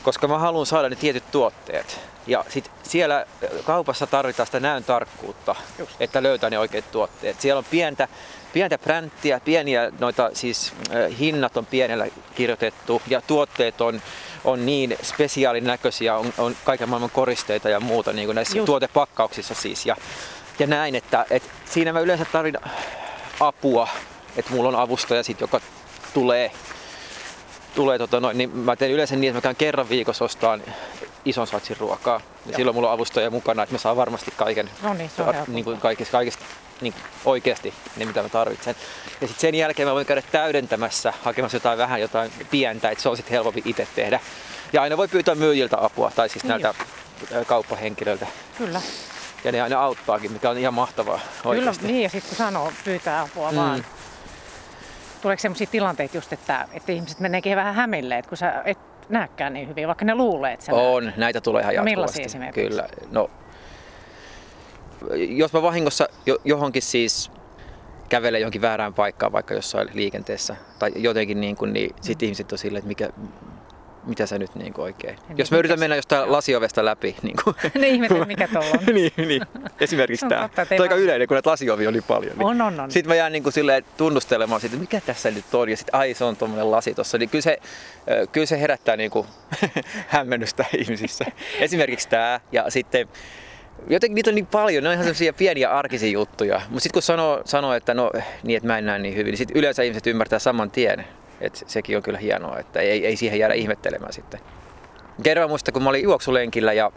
koska 0.03 0.29
mä 0.29 0.39
haluan 0.39 0.67
saada 0.67 0.89
ne 0.89 0.97
tietyt 0.97 1.31
tuotteet. 1.31 2.01
Ja 2.27 2.45
sit 2.49 2.71
siellä 2.83 3.27
kaupassa 3.65 4.07
tarvitaan 4.07 4.47
sitä 4.47 4.61
näön 4.61 4.85
tarkkuutta, 4.85 5.55
Just. 5.79 5.93
että 6.01 6.23
löytää 6.23 6.51
ne 6.51 6.59
oikeat 6.59 6.91
tuotteet. 6.93 7.41
Siellä 7.41 7.59
on 7.59 7.65
pientä, 7.71 8.09
pientä 8.53 8.79
pränttiä, 8.79 9.41
pieniä 9.41 9.93
noita, 9.99 10.31
siis 10.33 10.73
äh, 10.95 11.19
hinnat 11.19 11.57
on 11.57 11.67
pienellä 11.67 12.07
kirjoitettu 12.35 13.03
ja 13.09 13.21
tuotteet 13.21 13.81
on, 13.81 14.03
on 14.45 14.67
niin 14.67 14.97
spesiaalin 15.03 15.65
näköisiä, 15.65 16.17
on, 16.17 16.33
on 16.39 16.57
kaiken 16.65 16.89
maailman 16.89 17.11
koristeita 17.11 17.69
ja 17.69 17.81
muuta 17.81 18.13
niin 18.13 18.27
kuin 18.27 18.35
näissä 18.35 18.57
Just. 18.57 18.67
tuotepakkauksissa 18.67 19.55
siis. 19.55 19.87
Ja, 19.87 19.97
ja 20.59 20.67
näin, 20.67 20.95
että, 20.95 21.27
että 21.31 21.49
siinä 21.65 21.93
mä 21.93 22.01
yleensä 22.01 22.25
tarvin 22.33 22.59
apua, 23.41 23.89
että 24.37 24.51
mulla 24.51 24.69
on 24.69 24.77
avustaja 24.77 25.23
sit, 25.23 25.41
joka 25.41 25.61
tulee, 26.15 26.51
tulee 27.75 27.99
tota 27.99 28.21
noin, 28.21 28.39
niin 28.39 28.51
mä 28.57 28.77
teen 28.77 28.91
yleensä 28.93 29.17
niin, 29.17 29.29
että 29.31 29.39
mä 29.39 29.43
käyn 29.43 29.57
kerran 29.57 29.89
viikossa 29.89 30.25
ostaan 30.25 30.63
ison 31.25 31.47
satsin 31.47 31.77
ruokaa. 31.81 32.17
Ja 32.17 32.51
Joo. 32.51 32.57
silloin 32.57 32.75
mulla 32.75 32.89
on 32.89 32.95
avustaja 32.95 33.31
mukana, 33.31 33.63
että 33.63 33.75
mä 33.75 33.79
saan 33.79 33.97
varmasti 33.97 34.33
kaiken 34.37 34.71
No 34.83 34.95
niin, 34.95 35.11
se 35.17 35.23
on 35.23 35.27
helpompaa. 35.27 35.55
niin 35.55 35.65
kuin 35.65 35.81
kaikista, 35.81 36.13
kaikista 36.13 36.45
niin 36.81 36.95
oikeasti 37.25 37.75
ne, 37.97 38.05
mitä 38.05 38.23
mä 38.23 38.29
tarvitsen. 38.29 38.77
Ja 39.21 39.27
sitten 39.29 39.41
sen 39.41 39.55
jälkeen 39.55 39.89
mä 39.89 39.95
voin 39.95 40.07
käydä 40.07 40.23
täydentämässä, 40.33 41.13
hakemassa 41.23 41.57
jotain 41.57 41.79
vähän 41.79 42.01
jotain 42.01 42.33
pientä, 42.51 42.91
että 42.91 43.03
se 43.03 43.09
on 43.09 43.17
sitten 43.17 43.33
helpompi 43.33 43.63
itse 43.65 43.89
tehdä. 43.95 44.21
Ja 44.73 44.83
aina 44.83 44.97
voi 44.97 45.09
pyytää 45.09 45.35
myyjiltä 45.35 45.77
apua, 45.81 46.11
tai 46.17 46.29
siis 46.29 46.43
Niin 46.45 46.49
näiltä 46.49 46.75
ää, 47.35 47.45
kauppahenkilöiltä. 47.45 48.27
Kyllä. 48.59 48.81
Ja 49.45 49.53
ne 49.53 49.63
aina 49.63 49.81
auttaakin, 49.81 50.33
mikä 50.33 50.51
on 50.51 50.59
ihan 50.59 50.75
mahtavaa 50.75 51.19
Kyllä, 51.43 51.51
oikeasti. 51.51 51.87
niin 51.87 52.03
ja 52.03 52.09
sitten 52.09 52.29
kun 52.29 52.37
sanoo, 52.39 52.73
pyytää 52.85 53.21
apua 53.21 53.51
mm. 53.51 53.57
vaan. 53.57 53.85
Tuleeko 55.23 55.41
sellaisia 55.41 55.67
tilanteita 55.67 56.17
just, 56.17 56.33
että, 56.33 56.69
että 56.73 56.93
ihmiset 56.93 57.21
meneekin 57.21 57.57
vähän 57.57 57.75
hämille, 57.75 58.19
että 58.19 58.29
kun 58.29 58.39
sä 58.39 58.63
et 58.65 58.79
näekään 59.09 59.53
niin 59.53 59.69
hyvin, 59.69 59.87
vaikka 59.87 60.05
ne 60.05 60.15
luulee, 60.15 60.53
että 60.53 60.67
sä 60.67 60.73
näet? 60.73 60.85
On, 60.85 61.13
näitä 61.17 61.41
tulee 61.41 61.61
ihan 61.63 61.75
No 61.75 61.77
jatkuvasti. 61.77 61.91
millaisia 61.97 62.25
esimerkiksi? 62.25 62.69
Kyllä, 62.69 62.89
no 63.11 63.31
jos 65.29 65.53
mä 65.53 65.63
vahingossa 65.63 66.09
jo, 66.27 66.39
johonkin 66.45 66.83
siis 66.83 67.31
kävelen 68.09 68.41
johonkin 68.41 68.63
väärään 68.63 68.95
paikkaan, 68.95 69.33
vaikka 69.33 69.55
jossain 69.55 69.89
liikenteessä 69.93 70.57
tai 70.79 70.93
jotenkin 70.97 71.41
niin 71.41 71.57
kuin, 71.57 71.73
niin 71.73 71.97
sit 72.01 72.21
Mm. 72.21 72.25
ihmiset 72.25 72.53
on 72.53 72.59
silleen, 72.59 72.79
että 72.79 72.89
mikä, 72.89 73.09
mitä 74.07 74.27
sä 74.27 74.39
nyt 74.39 74.55
niin 74.55 74.73
kuin 74.73 74.83
oikein. 74.83 75.19
Niin, 75.29 75.39
Jos 75.39 75.51
mä 75.51 75.59
yritän 75.59 75.81
mennä 75.81 75.97
jostain 75.97 76.33
lasiovesta 76.33 76.85
läpi, 76.85 77.17
niin 77.23 77.37
kuin, 77.45 77.57
ne 77.79 77.89
ihmettelee, 77.89 78.25
mikä 78.25 78.49
tuolla 78.49 78.71
on. 78.71 78.95
niin, 78.95 79.13
niin. 79.17 79.43
Esimerkiksi 79.81 80.27
Se 80.27 80.29
tämä. 80.29 80.49
Toi 80.49 80.77
on 80.79 80.83
aika 80.83 80.95
yleinen, 80.95 81.29
kun 81.29 81.35
näitä 81.35 81.51
lasiovia 81.51 81.89
on 81.89 81.95
niin 81.95 82.05
paljon. 82.05 82.39
Niin. 82.39 82.47
On, 82.47 82.61
on, 82.61 82.81
on. 82.81 82.91
Sitten 82.91 83.11
mä 83.11 83.15
jään 83.15 83.33
niin 83.33 83.43
kuin 83.43 83.53
silleen 83.53 83.85
tunnustelemaan 83.97 84.61
että 84.65 84.77
mikä 84.77 85.01
tässä 85.01 85.31
nyt 85.31 85.55
on. 85.55 85.69
Ja 85.69 85.77
sitten 85.77 85.95
ai 85.95 86.15
se 86.15 86.25
on 86.25 86.37
tuommoinen 86.37 86.71
lasi 86.71 86.95
tuossa. 86.95 87.19
Niin 87.19 87.29
kyllä 87.29 87.43
se, 87.43 87.59
kyllä 88.33 88.47
se 88.47 88.61
herättää 88.61 88.97
niin 88.97 89.11
kuin 89.11 89.27
hämmennystä 90.09 90.65
ihmisissä. 90.79 91.25
Esimerkiksi 91.61 92.09
tämä. 92.09 92.41
Ja 92.53 92.71
sitten 92.71 93.09
jotenkin 93.89 94.15
niitä 94.15 94.31
on 94.31 94.35
niin 94.35 94.47
paljon. 94.47 94.83
Ne 94.83 94.89
on 94.89 94.93
ihan 94.93 95.05
sellaisia 95.05 95.33
pieniä 95.33 95.71
arkisia 95.71 96.11
juttuja. 96.11 96.61
Mutta 96.69 96.81
sitten 96.81 96.93
kun 96.93 97.03
sanoo, 97.03 97.43
sanoo, 97.45 97.73
että 97.73 97.95
no 97.95 98.11
niin, 98.43 98.57
että 98.57 98.67
mä 98.67 98.79
en 98.79 98.87
näe 98.87 98.99
niin 98.99 99.15
hyvin, 99.17 99.31
niin 99.31 99.39
sitten 99.39 99.57
yleensä 99.57 99.83
ihmiset 99.83 100.07
ymmärtää 100.07 100.39
saman 100.39 100.71
tien. 100.71 101.05
Että 101.41 101.61
sekin 101.67 101.97
on 101.97 102.03
kyllä 102.03 102.19
hienoa, 102.19 102.59
että 102.59 102.81
ei, 102.81 103.07
ei 103.07 103.17
siihen 103.17 103.39
jäädä 103.39 103.55
ihmettelemään 103.55 104.13
sitten. 104.13 104.41
Kerran 105.23 105.45
mä 105.45 105.49
muistan, 105.49 105.73
kun 105.73 105.83
mä 105.83 105.91
olin 105.91 106.03
juoksulenkillä 106.03 106.73
ja 106.73 106.93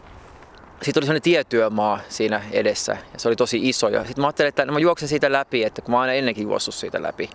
sitten 0.82 1.00
oli 1.00 1.06
sellainen 1.06 1.22
tietyömaa 1.22 2.00
siinä 2.08 2.42
edessä 2.52 2.96
ja 3.12 3.18
se 3.18 3.28
oli 3.28 3.36
tosi 3.36 3.68
iso. 3.68 3.88
Ja 3.88 4.04
sitten 4.04 4.22
mä 4.22 4.26
ajattelin, 4.26 4.48
että 4.48 4.64
no 4.64 4.72
mä 4.72 4.78
juoksen 4.78 5.08
siitä 5.08 5.32
läpi, 5.32 5.64
että 5.64 5.82
kun 5.82 5.92
mä 5.92 5.96
oon 5.96 6.02
aina 6.02 6.12
ennenkin 6.12 6.42
juossut 6.42 6.74
siitä 6.74 7.02
läpi. 7.02 7.30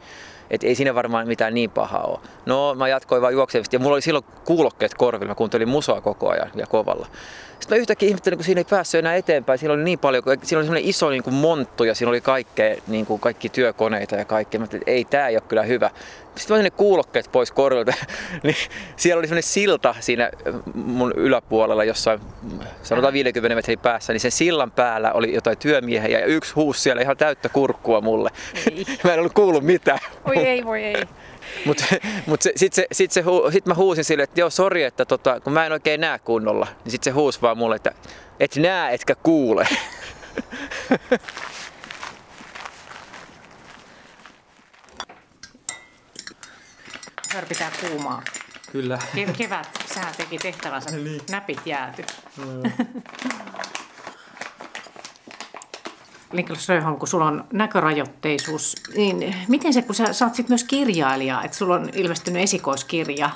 Että 0.50 0.68
ei 0.68 0.76
siinä 0.76 0.96
varmaan 0.96 1.28
mitään 1.28 1.54
niin 1.54 1.72
pahaa 1.72 2.04
ole. 2.04 2.20
No 2.46 2.76
mä 2.76 2.88
jatkoin 2.88 3.22
vaan 3.22 3.34
juoksemista 3.34 3.76
ja 3.76 3.80
mulla 3.80 3.94
oli 3.94 4.02
silloin 4.02 4.26
kuulokkeet 4.46 4.94
korvilla. 4.94 5.32
Mä 5.32 5.36
kuuntelin 5.36 5.70
musoa 5.70 6.02
koko 6.02 6.30
ajan 6.30 6.52
ja 6.56 6.68
kovalla. 6.68 7.08
Sitten 7.60 7.78
mä 7.78 7.82
yhtäkkiä 7.82 8.08
ihmettelin, 8.08 8.38
kun 8.38 8.46
siinä 8.46 8.60
ei 8.60 8.66
päässyt 8.70 9.00
enää 9.00 9.16
eteenpäin. 9.16 9.60
Siinä 9.60 9.74
oli 9.74 9.84
niin 9.84 10.00
paljon, 10.00 10.24
siinä 10.44 10.60
oli 10.60 10.66
semmoinen 10.66 10.90
iso 10.90 11.10
niin 11.10 11.24
kuin 11.24 11.34
monttu 11.34 11.84
ja 11.84 11.96
siinä 11.96 12.10
oli 12.10 12.22
kaikkea, 12.22 12.76
niin 12.88 13.06
kuin 13.06 13.22
kaikki 13.22 13.50
työkoneita 13.50 14.16
ja 14.16 14.26
kaikkea. 14.26 14.60
Mä 14.60 14.64
että 14.64 14.78
ei 14.88 15.06
tää 15.06 15.28
ei 15.28 15.36
ole 15.36 15.44
kyllä 15.48 15.64
hyvä. 15.64 15.90
Sitten 16.36 16.58
mä 16.58 16.64
ne 16.64 16.70
kuulokkeet 16.70 17.30
pois 17.32 17.52
korvilta, 17.52 17.94
niin 18.44 18.56
siellä 18.96 19.20
oli 19.20 19.28
semmoinen 19.28 19.44
silta 19.44 19.96
siinä 20.00 20.30
mun 20.74 21.14
yläpuolella 21.16 21.84
jossain, 21.84 22.20
sanotaan 22.84 23.14
50 23.14 23.56
metrin 23.56 23.80
päässä, 23.80 24.14
niin 24.14 24.22
sen 24.22 24.32
sillan 24.32 24.72
päällä 24.72 25.12
oli 25.12 25.34
jotain 25.34 25.58
työmiehiä 25.58 26.20
ja 26.20 26.26
yksi 26.26 26.54
huusi 26.54 26.82
siellä 26.82 27.02
ihan 27.02 27.18
täyttä 27.18 27.50
kurkkua 27.50 28.02
mulle. 28.02 28.30
Ei. 28.72 28.86
Mä 29.04 29.14
en 29.14 29.20
ollut 29.20 29.34
kuullut 29.34 29.64
mitään. 29.64 30.00
Voi 30.26 30.38
ei, 30.38 30.66
voi 30.66 30.84
ei. 30.84 31.04
Mutta 31.66 31.86
mut 32.26 32.42
se, 32.42 32.52
sitten 32.56 32.76
se, 32.76 32.88
sit 32.92 33.12
se, 33.12 33.22
hu- 33.22 33.52
sit 33.52 33.66
mä 33.66 33.74
huusin 33.74 34.04
sille, 34.04 34.24
että 34.24 34.40
joo, 34.40 34.50
sori, 34.50 34.84
että 34.84 35.06
tota, 35.06 35.40
kun 35.40 35.54
mä 35.54 35.66
en 35.66 35.72
oikein 35.72 36.02
näe 36.02 36.20
kunnolla, 36.20 36.68
niin 36.84 36.92
sitten 36.92 37.14
se 37.14 37.16
huusi 37.16 37.42
vaan 37.42 37.58
mulle, 37.58 37.76
että 37.76 37.92
et 38.40 38.56
näe 38.56 38.94
etkä 38.94 39.16
kuule. 39.16 39.68
Pitää 47.50 47.72
kuumaa. 47.90 48.24
Kyllä. 48.72 49.00
Ke- 49.16 49.34
kevät 49.38 49.70
sää 49.94 50.12
teki 50.18 50.38
tehtävänsä. 50.38 50.92
Niin. 50.92 51.22
Näpit 51.30 51.62
jääty. 51.66 52.04
Niklas 56.36 56.70
Röholm, 56.70 56.98
kun 56.98 57.08
sulla 57.08 57.26
on 57.26 57.44
näkörajoitteisuus, 57.54 58.76
niin. 58.96 59.36
Miten 59.48 59.74
se, 59.74 59.82
kun 59.82 59.96
sä, 59.96 60.14
sä 60.14 60.26
oot 60.26 60.36
sit 60.36 60.50
myös 60.50 60.64
kirjailija, 60.64 61.44
että 61.44 61.58
sulla 61.58 61.76
on 61.76 61.90
ilmestynyt 61.94 62.44
esikoiskirja 62.44 63.30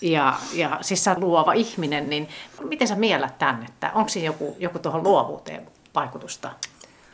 ja, 0.00 0.38
ja 0.52 0.78
siis 0.80 1.04
sä 1.04 1.16
luova 1.18 1.52
ihminen, 1.52 2.10
niin 2.10 2.28
miten 2.62 2.88
sä 2.88 2.94
miellät 2.94 3.38
tämän, 3.38 3.64
että 3.68 3.90
onko 3.94 4.08
siinä 4.08 4.26
joku, 4.26 4.56
joku 4.58 4.78
tuohon 4.78 5.02
luovuuteen 5.02 5.68
vaikutusta? 5.94 6.52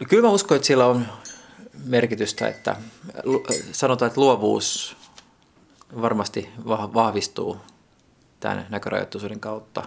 No 0.01 0.07
kyllä 0.09 0.29
mä 0.29 0.35
uskon, 0.35 0.57
että 0.57 0.67
sillä 0.67 0.87
on 0.87 1.07
merkitystä, 1.85 2.49
että 2.49 2.77
sanotaan, 3.73 4.07
että 4.07 4.21
luovuus 4.21 4.97
varmasti 6.01 6.51
va- 6.69 6.95
vahvistuu 6.95 7.57
tämän 8.41 8.67
näkörajoitteisuuden 8.69 9.41
kautta 9.41 9.83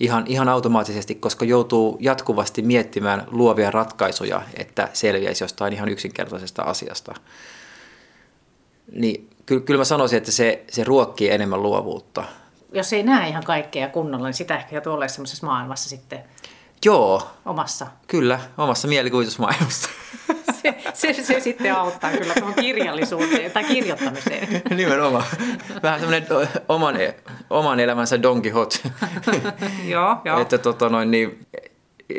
ihan, 0.00 0.24
ihan 0.26 0.48
automaattisesti, 0.48 1.14
koska 1.14 1.44
joutuu 1.44 1.96
jatkuvasti 2.00 2.62
miettimään 2.62 3.26
luovia 3.30 3.70
ratkaisuja, 3.70 4.42
että 4.54 4.88
selviäisi 4.92 5.44
jostain 5.44 5.72
ihan 5.72 5.88
yksinkertaisesta 5.88 6.62
asiasta. 6.62 7.14
Niin 8.92 9.30
kyllä, 9.46 9.62
kyllä 9.62 9.78
mä 9.78 9.84
sanoisin, 9.84 10.16
että 10.16 10.32
se, 10.32 10.64
se 10.70 10.84
ruokkii 10.84 11.30
enemmän 11.30 11.62
luovuutta. 11.62 12.24
Jos 12.72 12.92
ei 12.92 13.02
näe 13.02 13.28
ihan 13.28 13.44
kaikkea 13.44 13.88
kunnolla, 13.88 14.26
niin 14.26 14.34
sitä 14.34 14.56
ehkä 14.56 14.76
joutuu 14.76 14.92
olemaan 14.92 15.10
semmoisessa 15.10 15.46
maailmassa 15.46 15.88
sitten 15.88 16.24
Joo, 16.84 17.22
omassa. 17.44 17.86
kyllä, 18.06 18.40
omassa 18.58 18.88
mielikuvitusmaailmassa. 18.88 19.88
Se, 20.94 21.12
se, 21.12 21.22
se 21.22 21.40
sitten 21.40 21.74
auttaa 21.74 22.10
kyllä 22.10 22.34
tuohon 22.34 22.54
kirjallisuuteen 22.54 23.50
tai 23.50 23.64
kirjoittamiseen. 23.64 24.62
Nimenomaan. 24.76 25.24
Vähän 25.82 26.00
semmoinen 26.00 26.28
oman, 26.68 26.96
oman 27.50 27.80
elämänsä 27.80 28.22
Don 28.22 28.42
Quixote. 28.42 28.78
joo, 29.84 30.16
joo. 30.24 30.40
että 30.40 30.58
tota 30.58 30.88
noin, 30.88 31.10
niin, 31.10 31.46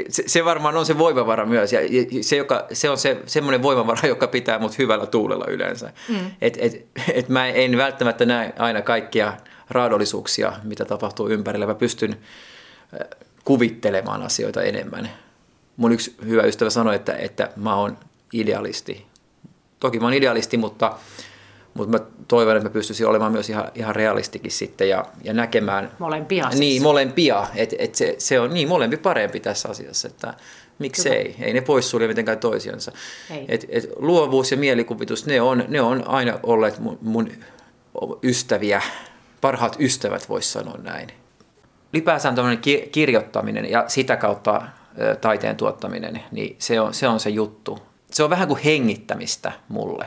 se, 0.10 0.24
se, 0.28 0.46
varmaan 0.46 0.78
on 0.78 0.86
se 0.86 0.98
voimavara 0.98 1.46
myös. 1.46 1.74
Ja 1.74 1.80
se, 2.22 2.36
joka, 2.36 2.68
se 2.74 2.90
on 2.90 2.98
se, 2.98 3.18
semmoinen 3.26 3.64
voimavara, 3.64 4.08
joka 4.08 4.28
pitää 4.28 4.60
mut 4.60 4.78
hyvällä 4.78 5.06
tuulella 5.06 5.46
yleensä. 5.48 5.94
Mm. 6.10 6.32
Et, 6.42 6.58
et, 6.62 6.86
et 7.14 7.30
mä 7.30 7.48
en 7.48 7.78
välttämättä 7.78 8.26
näe 8.26 8.54
aina 8.60 8.82
kaikkia 8.82 9.34
raadollisuuksia, 9.70 10.54
mitä 10.64 10.86
tapahtuu 10.86 11.30
ympärillä. 11.30 11.66
Mä 11.66 11.76
pystyn 11.76 12.12
äh, 12.12 13.08
kuvittelemaan 13.46 14.24
asioita 14.24 14.64
enemmän. 14.64 15.10
Mun 15.78 15.92
yksi 15.92 16.16
hyvä 16.26 16.42
ystävä 16.42 16.70
sanoi, 16.70 16.96
että, 16.96 17.14
että 17.14 17.50
mä 17.56 17.76
oon 17.76 17.98
idealisti. 18.34 19.06
Toki 19.80 20.00
mä 20.00 20.06
oon 20.06 20.14
idealisti, 20.14 20.58
mutta, 20.58 20.98
mutta 21.74 22.00
mä 22.00 22.06
toivon, 22.28 22.58
että 22.58 22.70
mä 22.70 22.74
pystyisin 22.74 23.08
olemaan 23.08 23.32
myös 23.32 23.50
ihan, 23.50 23.72
ihan 23.76 23.96
realistikin 23.96 24.52
sitten 24.52 24.90
ja, 24.90 25.06
ja 25.24 25.34
näkemään 25.34 25.92
Molempia 26.00 26.50
siis. 26.50 26.60
Niin, 26.60 26.82
molempia. 26.82 27.48
Et, 27.56 27.76
et 27.80 27.96
se, 27.96 28.16
se 28.18 28.40
on 28.40 28.54
niin 28.54 28.68
molempi 28.68 28.98
parempi 28.98 29.40
tässä 29.40 29.70
asiassa, 29.70 30.08
että 30.08 30.34
miksei. 30.80 31.36
Ei 31.40 31.54
ne 31.54 31.62
poissulje 31.62 32.08
mitenkään 32.08 32.40
toisiansa. 32.40 32.92
Ei. 33.32 33.46
Et, 33.48 33.66
et 33.70 33.90
luovuus 33.96 34.52
ja 34.52 34.58
mielikuvitus, 34.58 35.26
ne 35.26 35.42
on, 35.42 35.64
ne 35.68 35.82
on 35.82 36.08
aina 36.08 36.40
olleet 36.44 36.80
mun, 36.80 36.98
mun 37.02 37.32
ystäviä, 38.24 38.82
parhaat 39.42 39.76
ystävät 39.80 40.30
voisi 40.30 40.52
sanoa 40.52 40.78
näin. 40.84 41.10
Ylipäätään 41.94 42.36
tämmöinen 42.36 42.62
ki- 42.62 42.90
kirjoittaminen 42.92 43.72
ja 43.72 43.84
sitä 43.88 44.16
kautta 44.16 44.62
taiteen 45.22 45.56
tuottaminen, 45.56 46.24
niin 46.32 46.56
se 46.60 46.82
on, 46.82 46.94
se 46.94 47.08
on 47.08 47.20
se 47.20 47.30
juttu. 47.30 47.80
Se 48.12 48.24
on 48.24 48.30
vähän 48.30 48.48
kuin 48.48 48.60
hengittämistä 48.64 49.52
mulle. 49.70 50.06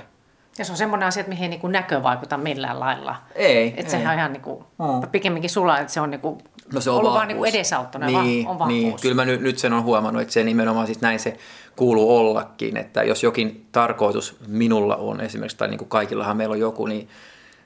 Ja 0.59 0.65
se 0.65 0.73
on 0.73 0.79
semmoinen 0.79 1.09
asia, 1.09 1.21
että 1.21 1.29
mihin 1.31 1.43
ei 1.43 1.49
niin 1.49 1.61
kuin 1.61 1.73
näkö 1.73 2.03
vaikuta 2.03 2.37
millään 2.37 2.81
lailla. 2.81 3.17
Ei, 3.35 3.75
Että 3.77 3.91
sehän 3.93 4.13
on 4.13 4.19
ihan 4.19 4.33
niin 4.33 4.43
kuin, 4.43 4.65
Mm. 4.79 5.09
pikemminkin 5.11 5.51
sulla, 5.51 5.79
että 5.79 5.93
se 5.93 6.01
on, 6.01 6.11
niin 6.11 6.21
kuin 6.21 6.39
No 6.73 6.81
se 6.81 6.91
on 6.91 6.97
ollut 6.97 7.13
vaan 7.13 7.29
niin 7.29 7.39
kuin 7.39 7.51
edesauttanut 7.55 8.07
niin, 8.07 8.49
on 8.49 8.69
niin, 8.69 8.83
vahvuus. 8.85 9.01
kyllä 9.03 9.15
mä 9.15 9.25
nyt, 9.25 9.41
nyt 9.41 9.59
sen 9.59 9.73
on 9.73 9.83
huomannut, 9.85 10.23
että 10.23 10.35
se 10.35 10.45
nimenomaan 10.45 10.87
siis 10.87 11.01
näin 11.01 11.19
se 11.19 11.37
kuuluu 11.77 12.17
ollakin, 12.17 12.77
että 12.77 13.03
jos 13.03 13.23
jokin 13.23 13.67
tarkoitus 13.73 14.37
minulla 14.47 14.97
on 14.97 15.21
esimerkiksi, 15.21 15.57
tai 15.57 15.69
niin 15.69 15.79
kuin 15.79 15.89
kaikillahan 15.89 16.37
meillä 16.37 16.53
on 16.53 16.61
joku, 16.61 16.87
niin, 16.87 17.09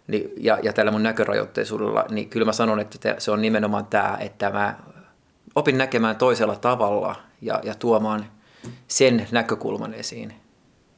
niin, 0.07 0.31
ja, 0.41 0.59
ja 0.63 0.73
tällä 0.73 0.91
mun 0.93 1.03
näkörajoitteisuudella, 1.03 2.05
niin 2.11 2.29
kyllä 2.29 2.47
mä 2.47 2.53
sanon, 2.53 2.81
että 2.81 3.15
se 3.19 3.31
on 3.31 3.43
nimenomaan 3.43 3.87
tämä, 3.87 4.17
että 4.21 4.51
mä 4.51 4.77
opin 5.55 5.79
näkemään 5.79 6.17
toisella 6.17 6.57
tavalla 6.57 7.17
ja, 7.41 7.61
ja 7.63 7.75
tuomaan 7.75 8.27
sen 8.89 9.29
näkökulman 9.31 9.95
esiin 9.95 10.35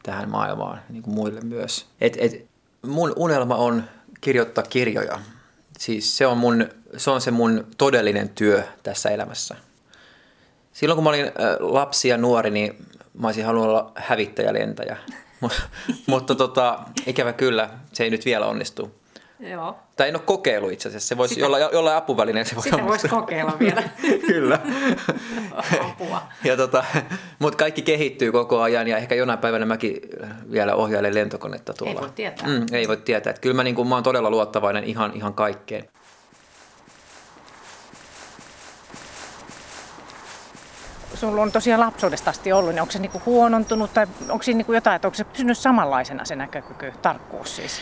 tähän 0.03 0.31
maailmaan 0.31 0.81
niin 0.89 1.03
kuin 1.03 1.15
muille 1.15 1.41
myös. 1.41 1.87
Et, 2.01 2.17
et, 2.21 2.47
mun 2.83 3.13
unelma 3.17 3.55
on 3.55 3.85
kirjoittaa 4.21 4.65
kirjoja. 4.65 5.19
Siis 5.79 6.17
se 6.17 6.27
on, 6.27 6.39
mun, 6.39 6.69
se 6.97 7.11
on 7.11 7.21
se 7.21 7.31
mun 7.31 7.67
todellinen 7.79 8.29
työ 8.29 8.63
tässä 8.83 9.11
elämässä. 9.11 9.57
Silloin 10.73 10.97
kun 10.97 11.05
mä 11.05 11.11
olin 11.11 11.33
lapsi 11.61 12.09
ja 12.09 12.17
nuori, 12.17 12.51
niin 12.51 12.87
mä 13.19 13.29
olisin 13.29 13.45
halunnut 13.45 13.69
olla 13.69 13.93
hävittäjälentäjä. 13.95 14.97
Mutta 16.07 16.35
tota, 16.35 16.79
ikävä 17.07 17.33
kyllä, 17.33 17.71
se 17.93 18.05
ei 18.05 18.11
nyt 18.11 18.25
vielä 18.25 18.47
onnistu. 18.47 18.95
Joo. 19.41 19.77
Tai 19.97 20.09
en 20.09 20.17
ole 20.17 20.23
kokeillut 20.27 20.73
itse 20.73 20.89
asiassa. 20.89 21.09
Se 21.09 21.17
voisi 21.17 21.35
Sitä... 21.35 21.45
jollain, 21.45 21.65
jollain 21.73 21.97
apuvälineen. 21.97 22.47
Se 22.47 22.57
voi 22.57 22.63
Sitä 22.63 22.85
voisi 22.85 23.09
kokeilla 23.09 23.57
vielä. 23.59 23.83
Kyllä. 24.27 24.59
Apua. 25.91 26.23
ja 26.45 26.57
tota, 26.57 26.85
mutta 27.39 27.57
kaikki 27.57 27.83
kehittyy 27.83 28.33
koko 28.33 28.61
ajan 28.63 28.89
ja 28.89 28.97
ehkä 28.97 29.15
jonain 29.15 29.39
päivänä 29.39 29.67
mäkin 29.67 30.01
vielä 30.53 30.75
ohjailen 30.75 31.15
lentokonetta 31.15 31.75
tuolla. 31.75 32.01
Ei 32.01 32.01
voi 32.01 32.11
tietää. 32.11 32.49
Mm, 32.49 32.67
ei 32.73 32.89
voi 32.89 32.97
tietää. 32.97 33.31
Et 33.31 33.39
kyllä 33.39 33.57
mä, 33.57 33.65
niin 33.65 33.75
kun, 33.75 33.89
mä 33.89 33.95
oon 33.95 34.05
todella 34.05 34.31
luottavainen 34.31 34.85
ihan, 34.85 35.13
ihan 35.15 35.35
kaikkeen. 35.35 35.89
sulla 41.17 41.43
on 41.43 41.53
tosiaan 41.53 41.81
lapsuudesta 41.81 42.31
asti 42.31 42.53
ollut, 42.53 42.71
niin 42.71 42.81
onko 42.81 42.93
se 42.93 42.99
niinku 42.99 43.23
huonontunut 43.27 43.95
tai 43.95 44.07
onko 44.29 44.43
siinä 44.43 44.57
niinku 44.57 44.73
jotain, 44.73 44.97
että 44.97 45.09
onko 45.09 45.15
se 45.15 45.25
pysynyt 45.25 45.59
samanlaisena 45.59 46.25
se 46.25 46.37
näkökyky, 46.37 46.93
tarkkuus 47.03 47.57
siis? 47.57 47.81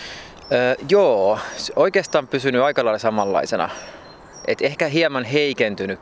Öö, 0.52 0.74
joo, 0.88 1.38
oikeastaan 1.76 2.28
pysynyt 2.28 2.62
aika 2.62 2.85
lailla 2.85 2.98
samanlaisena. 2.98 3.70
Et 4.46 4.62
ehkä 4.62 4.87
hieman 4.87 5.24
heikentynyt, 5.24 6.00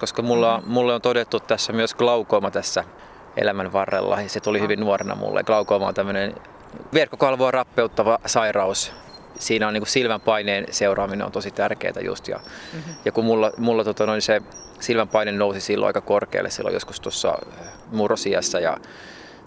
koska 0.00 0.22
mulla, 0.22 0.58
mm. 0.58 0.72
mulle 0.72 0.94
on 0.94 1.02
todettu 1.02 1.40
tässä 1.40 1.72
myös 1.72 1.94
glaukooma 1.94 2.50
tässä 2.50 2.84
elämän 3.36 3.72
varrella. 3.72 4.20
Ja 4.20 4.28
se 4.28 4.40
tuli 4.40 4.60
hyvin 4.60 4.80
nuorena 4.80 5.14
mulle. 5.14 5.42
Glaukooma 5.42 5.88
on 5.88 5.94
tämmöinen 5.94 6.34
verkkokalvoa 6.94 7.50
rappeuttava 7.50 8.18
sairaus. 8.26 8.92
Siinä 9.38 9.68
on 9.68 9.74
niin 9.74 9.86
silmän 9.86 10.20
paineen 10.20 10.66
seuraaminen 10.70 11.26
on 11.26 11.32
tosi 11.32 11.50
tärkeää 11.50 12.00
just. 12.00 12.28
Ja, 12.28 12.36
mm-hmm. 12.36 12.94
ja 13.04 13.12
kun 13.12 13.24
mulla, 13.24 13.52
mulla 13.56 13.84
tota 13.84 14.06
noin 14.06 14.22
se 14.22 14.42
silmän 14.80 15.08
paine 15.08 15.32
nousi 15.32 15.60
silloin 15.60 15.86
aika 15.86 16.00
korkealle 16.00 16.50
silloin 16.50 16.74
joskus 16.74 17.00
tuossa 17.00 17.38
murrosiassa 17.92 18.60
ja 18.60 18.76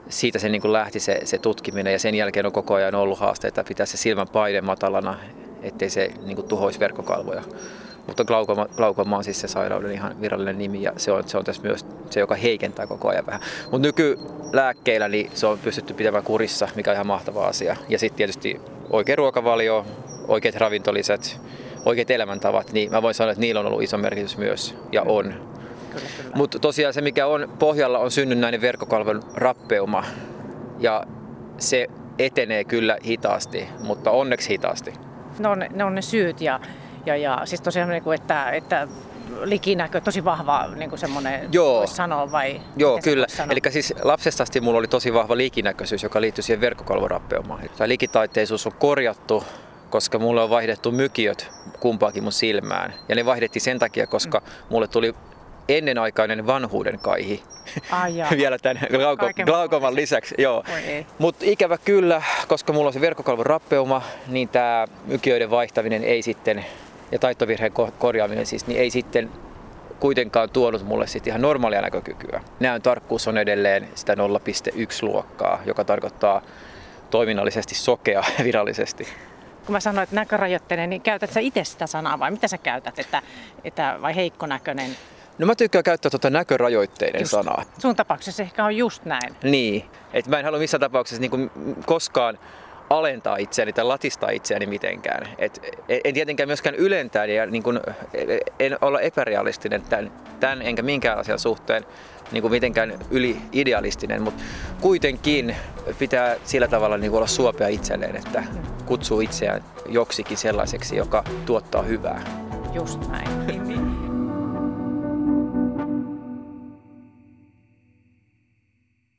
siitä 0.09 0.39
se 0.39 0.49
niin 0.49 0.61
kuin 0.61 0.73
lähti 0.73 0.99
se, 0.99 1.19
se 1.23 1.37
tutkiminen 1.37 1.93
ja 1.93 1.99
sen 1.99 2.15
jälkeen 2.15 2.45
on 2.45 2.51
koko 2.51 2.73
ajan 2.73 2.95
ollut 2.95 3.19
haasteita 3.19 3.63
pitää 3.63 3.85
se 3.85 3.97
silmän 3.97 4.27
paine 4.27 4.61
matalana, 4.61 5.19
ettei 5.63 5.89
se 5.89 6.11
niin 6.25 6.35
kuin 6.35 6.47
tuhoisi 6.47 6.79
verkkokalvoja. 6.79 7.43
Mutta 8.07 8.25
glaukoma, 8.25 8.65
glaukoma 8.65 9.17
on 9.17 9.23
siis 9.23 9.41
se 9.41 9.47
sairauden 9.47 9.91
ihan 9.91 10.21
virallinen 10.21 10.57
nimi 10.57 10.81
ja 10.81 10.93
se 10.97 11.11
on, 11.11 11.23
se 11.27 11.37
on 11.37 11.45
tässä 11.45 11.61
myös 11.61 11.85
se, 12.09 12.19
joka 12.19 12.35
heikentää 12.35 12.87
koko 12.87 13.09
ajan 13.09 13.25
vähän. 13.25 13.41
Mutta 13.71 13.87
nykylääkkeillä 13.87 15.07
niin 15.07 15.31
se 15.33 15.47
on 15.47 15.59
pystytty 15.59 15.93
pitämään 15.93 16.23
kurissa, 16.23 16.67
mikä 16.75 16.91
on 16.91 16.95
ihan 16.95 17.07
mahtava 17.07 17.47
asia. 17.47 17.75
Ja 17.89 17.99
sitten 17.99 18.17
tietysti 18.17 18.61
oikea 18.89 19.15
ruokavalio, 19.15 19.85
oikeat 20.27 20.55
ravintolisät, 20.55 21.39
oikeat 21.85 22.11
elämäntavat, 22.11 22.71
niin 22.71 22.91
mä 22.91 23.01
voin 23.01 23.15
sanoa, 23.15 23.31
että 23.31 23.41
niillä 23.41 23.59
on 23.59 23.65
ollut 23.65 23.83
iso 23.83 23.97
merkitys 23.97 24.37
myös 24.37 24.75
ja 24.91 25.01
on. 25.01 25.54
Mutta 26.35 26.59
tosiaan 26.59 26.93
se, 26.93 27.01
mikä 27.01 27.27
on 27.27 27.53
pohjalla, 27.59 27.99
on 27.99 28.11
synnynnäinen 28.11 28.61
verkkokalvon 28.61 29.23
rappeuma 29.35 30.03
ja 30.79 31.03
se 31.57 31.87
etenee 32.19 32.63
kyllä 32.63 32.97
hitaasti, 33.05 33.67
mutta 33.79 34.11
onneksi 34.11 34.49
hitaasti. 34.49 34.93
Ne 35.39 35.47
on 35.47 35.59
ne, 35.59 35.83
on 35.83 35.95
ne 35.95 36.01
syyt 36.01 36.41
ja, 36.41 36.59
ja, 37.05 37.15
ja 37.15 37.41
siis 37.45 37.61
tosiaan, 37.61 37.89
niin 37.89 38.03
kuin, 38.03 38.15
että, 38.15 38.51
että 38.51 38.87
likinäkö, 39.43 40.01
tosi 40.01 40.25
vahva 40.25 40.67
niin 40.75 40.89
kuin 40.89 40.99
semmoinen, 40.99 41.49
Joo. 41.51 41.79
voisi 41.79 41.95
sanoa 41.95 42.31
vai? 42.31 42.61
Joo, 42.77 42.99
kyllä. 43.03 43.27
Eli 43.49 43.59
siis 43.69 43.93
lapsesta 44.01 44.43
asti 44.43 44.61
mulla 44.61 44.79
oli 44.79 44.87
tosi 44.87 45.13
vahva 45.13 45.37
likinäköisyys, 45.37 46.03
joka 46.03 46.21
liittyy 46.21 46.41
siihen 46.41 46.61
verkkokalvorappeumaan. 46.61 47.61
Tämä 47.77 47.87
likitaiteisuus 47.87 48.65
on 48.65 48.73
korjattu, 48.79 49.43
koska 49.89 50.19
mulle 50.19 50.43
on 50.43 50.49
vaihdettu 50.49 50.91
mykiöt 50.91 51.51
kumpaakin 51.79 52.23
mun 52.23 52.31
silmään. 52.31 52.93
Ja 53.09 53.15
ne 53.15 53.25
vaihdettiin 53.25 53.61
sen 53.61 53.79
takia, 53.79 54.07
koska 54.07 54.39
mm. 54.39 54.45
mulle 54.69 54.87
tuli 54.87 55.15
ennenaikainen 55.69 56.47
vanhuuden 56.47 56.99
kaihi. 56.99 57.43
Ah, 57.91 58.07
Vielä 58.37 58.57
tämän 58.57 58.77
glauko- 58.91 59.45
glaukoman 59.45 59.95
lisäksi. 59.95 60.35
Joo. 60.37 60.63
Mutta 61.17 61.45
ikävä 61.47 61.77
kyllä, 61.77 62.21
koska 62.47 62.73
mulla 62.73 62.87
on 62.87 62.93
se 62.93 63.01
verkkokalvon 63.01 63.45
rappeuma, 63.45 64.01
niin 64.27 64.49
tämä 64.49 64.87
mykiöiden 65.05 65.49
vaihtaminen 65.49 66.03
ei 66.03 66.21
sitten, 66.21 66.65
ja 67.11 67.19
taittovirheen 67.19 67.71
korjaaminen 67.99 68.45
siis, 68.45 68.67
niin 68.67 68.79
ei 68.79 68.89
sitten 68.89 69.31
kuitenkaan 69.99 70.49
tuonut 70.49 70.83
mulle 70.83 71.07
sitten 71.07 71.31
ihan 71.31 71.41
normaalia 71.41 71.81
näkökykyä. 71.81 72.41
Näön 72.59 72.81
tarkkuus 72.81 73.27
on 73.27 73.37
edelleen 73.37 73.87
sitä 73.95 74.15
0,1 74.15 74.19
luokkaa, 75.01 75.61
joka 75.65 75.83
tarkoittaa 75.83 76.41
toiminnallisesti 77.09 77.75
sokea 77.75 78.23
virallisesti 78.43 79.07
kun 79.65 79.73
mä 79.73 79.79
sanoin, 79.79 80.03
että 80.03 80.15
näkörajoitteinen, 80.15 80.89
niin 80.89 81.01
käytät 81.01 81.31
sä 81.31 81.39
itse 81.39 81.63
sitä 81.63 81.87
sanaa 81.87 82.19
vai 82.19 82.31
mitä 82.31 82.47
sä 82.47 82.57
käytät, 82.57 82.99
että, 82.99 83.21
että 83.63 83.97
vai 84.01 84.15
heikkonäköinen? 84.15 84.91
No 85.37 85.45
mä 85.45 85.55
tykkään 85.55 85.83
käyttää 85.83 86.09
tuota 86.09 86.29
näkörajoitteinen 86.29 87.21
just. 87.21 87.31
sanaa. 87.31 87.63
Sun 87.79 87.95
tapauksessa 87.95 88.43
ehkä 88.43 88.65
on 88.65 88.77
just 88.77 89.05
näin. 89.05 89.35
Niin, 89.43 89.85
että 90.13 90.31
mä 90.31 90.39
en 90.39 90.45
halua 90.45 90.59
missään 90.59 90.81
tapauksessa 90.81 91.21
niin 91.21 91.51
koskaan 91.85 92.39
alentaa 92.89 93.37
itseäni 93.37 93.73
tai 93.73 93.85
latistaa 93.85 94.29
itseäni 94.29 94.65
mitenkään. 94.65 95.27
Et 95.37 95.75
en 96.03 96.13
tietenkään 96.13 96.49
myöskään 96.49 96.75
ylentää 96.75 97.25
ja 97.25 97.45
niin 97.45 97.63
kun, 97.63 97.81
en 98.59 98.77
olla 98.81 98.99
epärealistinen 98.99 99.81
tämän, 99.81 100.11
tämän 100.39 100.61
enkä 100.61 100.81
minkään 100.81 101.19
asian 101.19 101.39
suhteen 101.39 101.85
niin 102.31 102.41
kuin 102.41 102.51
mitenkään 102.51 102.99
yli 103.11 103.37
idealistinen, 103.51 104.21
mutta 104.21 104.43
kuitenkin 104.81 105.55
pitää 105.99 106.35
sillä 106.43 106.67
tavalla 106.67 106.97
niin 106.97 107.11
olla 107.11 107.27
suopea 107.27 107.67
itselleen, 107.67 108.15
että 108.15 108.43
kutsuu 108.85 109.21
itseään 109.21 109.63
joksikin 109.89 110.37
sellaiseksi, 110.37 110.95
joka 110.95 111.23
tuottaa 111.45 111.81
hyvää. 111.81 112.21
Just 112.73 112.99
näin. 113.07 113.85